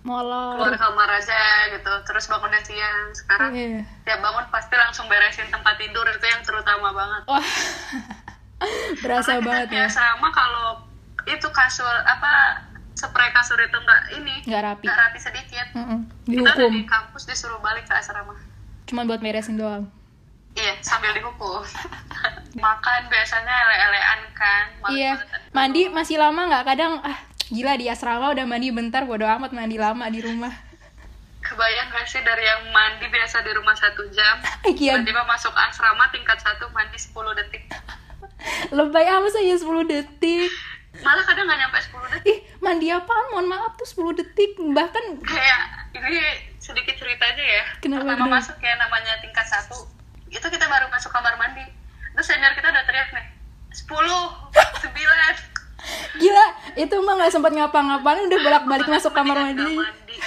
molor. 0.01 0.57
keluar 0.57 0.75
kamar 0.75 1.09
aja 1.11 1.41
gitu 1.71 1.91
terus 2.03 2.25
bangunnya 2.25 2.61
siang. 2.61 3.09
Sekarang 3.11 3.53
Iya. 3.53 3.85
tiap 4.01 4.19
bangun 4.19 4.45
pasti 4.49 4.73
langsung 4.73 5.05
beresin 5.05 5.45
tempat 5.47 5.77
tidur 5.77 6.05
itu 6.05 6.25
yang 6.25 6.41
terutama 6.41 6.89
banget. 6.91 7.21
Wah. 7.25 7.45
Berasa 9.03 9.37
Karena 9.37 9.45
banget 9.45 9.67
kita 9.69 9.77
ya 9.77 9.87
sama 9.87 10.29
kalau 10.31 10.81
itu 11.25 11.47
kasur 11.49 11.95
apa 12.01 12.61
spray 12.93 13.29
kasur 13.29 13.57
itu 13.57 13.75
nggak 13.75 14.01
ini 14.15 14.35
nggak 14.43 14.61
rapi. 14.63 14.83
nggak 14.85 14.99
rapi 14.99 15.19
sedikit. 15.19 15.67
Kita 15.69 15.85
udah 16.41 16.55
dihukum. 16.55 16.71
di 16.71 16.81
kampus 16.83 17.23
disuruh 17.25 17.59
balik 17.59 17.85
ke 17.85 17.93
asrama. 17.93 18.33
Cuma 18.85 19.03
buat 19.03 19.19
beresin 19.19 19.55
doang. 19.55 19.85
Iya 20.55 20.79
sambil 20.79 21.11
dihukum 21.11 21.61
makan 22.55 23.01
biasanya 23.11 23.51
ele-elean 23.51 24.21
kan 24.31 24.65
iya. 24.95 25.13
mandi 25.51 25.91
masih 25.91 26.15
lama 26.15 26.47
nggak? 26.47 26.63
Kadang 26.63 27.03
ah 27.03 27.17
gila 27.51 27.75
di 27.75 27.91
asrama 27.91 28.31
udah 28.31 28.47
mandi 28.47 28.71
bentar 28.71 29.03
bodo 29.03 29.27
amat 29.27 29.51
mandi 29.51 29.75
lama 29.75 30.07
di 30.07 30.23
rumah. 30.23 30.51
Kebayang 31.45 31.93
gak 31.93 32.09
sih 32.09 32.25
dari 32.25 32.41
yang 32.41 32.73
mandi 32.73 33.05
biasa 33.05 33.45
di 33.45 33.53
rumah 33.53 33.77
satu 33.77 34.01
jam 34.09 34.41
Iya. 34.65 34.97
tiba-tiba 34.97 35.21
masuk 35.29 35.53
asrama 35.53 36.09
tingkat 36.09 36.41
satu 36.41 36.65
mandi 36.73 36.97
10 36.97 37.13
detik. 37.37 37.69
Lebay 38.73 39.05
amat 39.05 39.29
saja 39.29 39.53
10 39.53 39.85
detik. 39.85 40.49
Malah 41.05 41.21
kadang 41.27 41.45
nggak 41.45 41.59
nyampe 41.59 41.77
10 41.77 42.13
detik. 42.17 42.31
Ih 42.33 42.39
mandi 42.63 42.87
apaan? 42.89 43.35
Mohon 43.35 43.47
maaf 43.51 43.77
tuh 43.77 43.85
10 43.85 44.17
detik. 44.25 44.57
Bahkan 44.57 45.21
kayak 45.21 45.61
ini 45.93 46.49
sedikit 46.57 46.97
cerita 46.97 47.29
aja 47.29 47.43
ya. 47.45 47.63
Kenapa, 47.77 48.17
pertama 48.17 48.41
masuk 48.41 48.57
ya 48.57 48.73
namanya 48.81 49.13
tingkat 49.21 49.45
satu. 49.45 49.85
Itu 50.33 50.47
kita 50.49 50.65
baru 50.65 50.89
masuk 50.89 51.13
kamar 51.13 51.37
mandi 51.37 51.74
terus 52.15 52.27
senior 52.31 52.55
kita 52.55 52.71
udah 52.71 52.83
teriak 52.87 53.09
nih 53.11 53.27
10 53.75 53.91
9 53.91 55.55
gila 56.21 56.45
itu 56.79 56.95
mah 57.03 57.13
nggak 57.19 57.31
sempat 57.31 57.51
ngapa-ngapain 57.53 58.25
udah 58.25 58.39
bolak-balik 58.41 58.87
masuk 58.89 59.11
kamar 59.13 59.37
mandi. 59.37 59.75
mandi. 59.77 60.17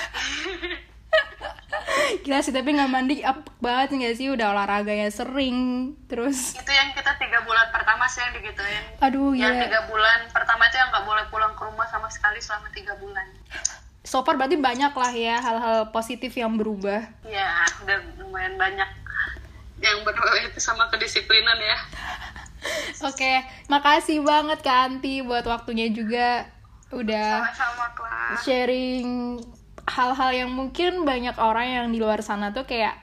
Gila 2.25 2.41
sih 2.41 2.53
tapi 2.57 2.73
nggak 2.73 2.91
mandi 2.91 3.21
apek 3.21 3.57
banget 3.61 3.89
nggak 4.01 4.15
sih 4.17 4.33
udah 4.33 4.57
olahraganya 4.57 5.13
sering 5.13 5.93
terus. 6.09 6.57
Itu 6.57 6.73
yang 6.73 6.93
kita 6.97 7.17
tiga 7.21 7.45
bulan 7.45 7.69
pertama 7.69 8.09
sih 8.09 8.25
yang 8.25 8.33
digituin. 8.33 8.85
Aduh 9.01 9.33
yang 9.37 9.57
gila. 9.57 9.65
tiga 9.69 9.81
bulan 9.89 10.19
pertama 10.33 10.69
itu 10.69 10.77
yang 10.81 10.89
nggak 10.89 11.05
boleh 11.05 11.25
pulang 11.29 11.53
ke 11.53 11.63
rumah 11.65 11.87
sama 11.89 12.09
sekali 12.09 12.41
selama 12.41 12.69
tiga 12.73 12.97
bulan. 12.97 13.27
So 14.09 14.25
far 14.25 14.41
berarti 14.41 14.57
banyak 14.57 14.93
lah 14.97 15.13
ya 15.13 15.37
hal-hal 15.37 15.93
positif 15.93 16.33
yang 16.33 16.57
berubah. 16.57 17.13
Ya 17.29 17.69
udah 17.85 17.99
lumayan 18.25 18.57
banyak 18.57 18.89
yang 19.89 20.01
berbeda 20.05 20.41
itu 20.45 20.61
sama 20.61 20.87
kedisiplinan 20.89 21.57
ya 21.57 21.77
Oke, 23.07 23.39
makasih 23.71 24.21
banget 24.21 24.59
Kak 24.61 24.79
Anti 24.91 25.23
buat 25.23 25.47
waktunya 25.47 25.95
juga 25.95 26.51
udah 26.91 27.47
sama-sama 27.55 27.87
sharing 28.43 29.39
hal-hal 29.87 30.31
yang 30.35 30.51
mungkin 30.51 31.07
banyak 31.07 31.39
orang 31.39 31.67
yang 31.71 31.87
di 31.89 32.03
luar 32.03 32.21
sana 32.21 32.51
tuh 32.51 32.67
kayak 32.67 32.99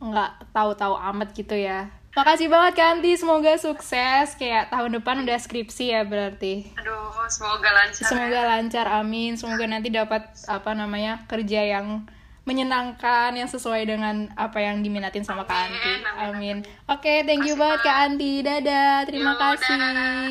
nggak 0.00 0.50
tahu-tahu 0.50 0.96
amat 1.12 1.36
gitu 1.36 1.54
ya. 1.54 1.92
Makasih 2.14 2.46
banget 2.48 2.72
Kak 2.78 2.88
Anti, 2.98 3.12
semoga 3.18 3.52
sukses 3.58 4.38
kayak 4.38 4.70
tahun 4.70 5.02
depan 5.02 5.26
udah 5.26 5.36
skripsi 5.36 5.92
ya 5.92 6.06
berarti. 6.06 6.70
aduh 6.78 7.10
semoga 7.26 7.68
lancar 7.74 8.06
Semoga 8.06 8.40
ya. 8.40 8.48
lancar, 8.56 8.86
amin. 8.88 9.34
Semoga 9.34 9.66
nanti 9.66 9.92
dapat 9.92 10.22
apa 10.46 10.70
namanya 10.72 11.26
kerja 11.26 11.60
yang 11.60 12.06
menyenangkan 12.44 13.32
yang 13.32 13.48
sesuai 13.48 13.88
dengan 13.88 14.28
apa 14.36 14.60
yang 14.60 14.84
diminatin 14.84 15.24
sama 15.24 15.48
Kak 15.48 15.56
Amin, 15.68 15.80
Anti. 15.80 15.92
amin. 16.20 16.56
Oke, 16.92 17.24
thank 17.24 17.48
you 17.48 17.56
banget 17.56 17.80
Kak. 17.80 17.88
Kak 17.88 17.98
Anti. 18.12 18.32
Dadah, 18.44 18.96
terima 19.08 19.32
Yo, 19.32 19.40
kasih. 19.40 19.76
dadah. 19.80 20.28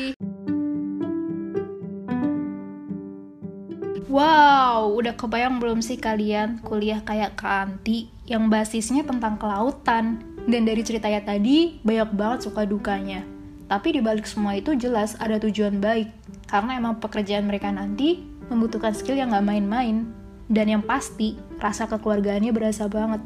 Wow, 4.14 4.94
udah 4.94 5.18
kebayang 5.18 5.58
belum 5.58 5.82
sih 5.82 5.98
kalian 5.98 6.62
kuliah 6.62 7.02
kayak 7.02 7.34
Kak 7.34 7.50
Anti 7.66 8.06
yang 8.30 8.46
basisnya 8.46 9.02
tentang 9.02 9.34
kelautan? 9.42 10.22
Dan 10.44 10.68
dari 10.68 10.84
ceritanya 10.86 11.24
tadi, 11.24 11.80
banyak 11.82 12.14
banget 12.14 12.46
suka 12.46 12.62
dukanya. 12.62 13.24
Tapi 13.64 13.96
dibalik 13.96 14.28
semua 14.28 14.54
itu 14.54 14.76
jelas 14.76 15.16
ada 15.18 15.40
tujuan 15.40 15.80
baik. 15.80 16.12
Karena 16.46 16.76
emang 16.76 17.00
pekerjaan 17.00 17.48
mereka 17.48 17.72
nanti 17.72 18.22
membutuhkan 18.52 18.92
skill 18.92 19.16
yang 19.16 19.32
gak 19.32 19.42
main-main. 19.50 20.04
Dan 20.44 20.68
yang 20.68 20.84
pasti, 20.84 21.40
rasa 21.64 21.88
kekeluargaannya 21.88 22.52
berasa 22.52 22.84
banget. 22.92 23.24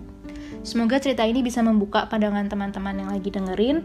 Semoga 0.63 1.03
cerita 1.03 1.27
ini 1.27 1.43
bisa 1.43 1.59
membuka 1.59 2.07
pandangan 2.07 2.47
teman-teman 2.47 2.95
yang 2.95 3.11
lagi 3.11 3.35
dengerin. 3.35 3.83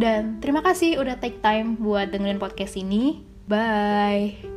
Dan 0.00 0.40
terima 0.40 0.64
kasih 0.64 0.96
udah 0.96 1.20
take 1.20 1.44
time 1.44 1.76
buat 1.76 2.08
dengerin 2.08 2.40
podcast 2.40 2.80
ini. 2.80 3.20
Bye! 3.44 4.49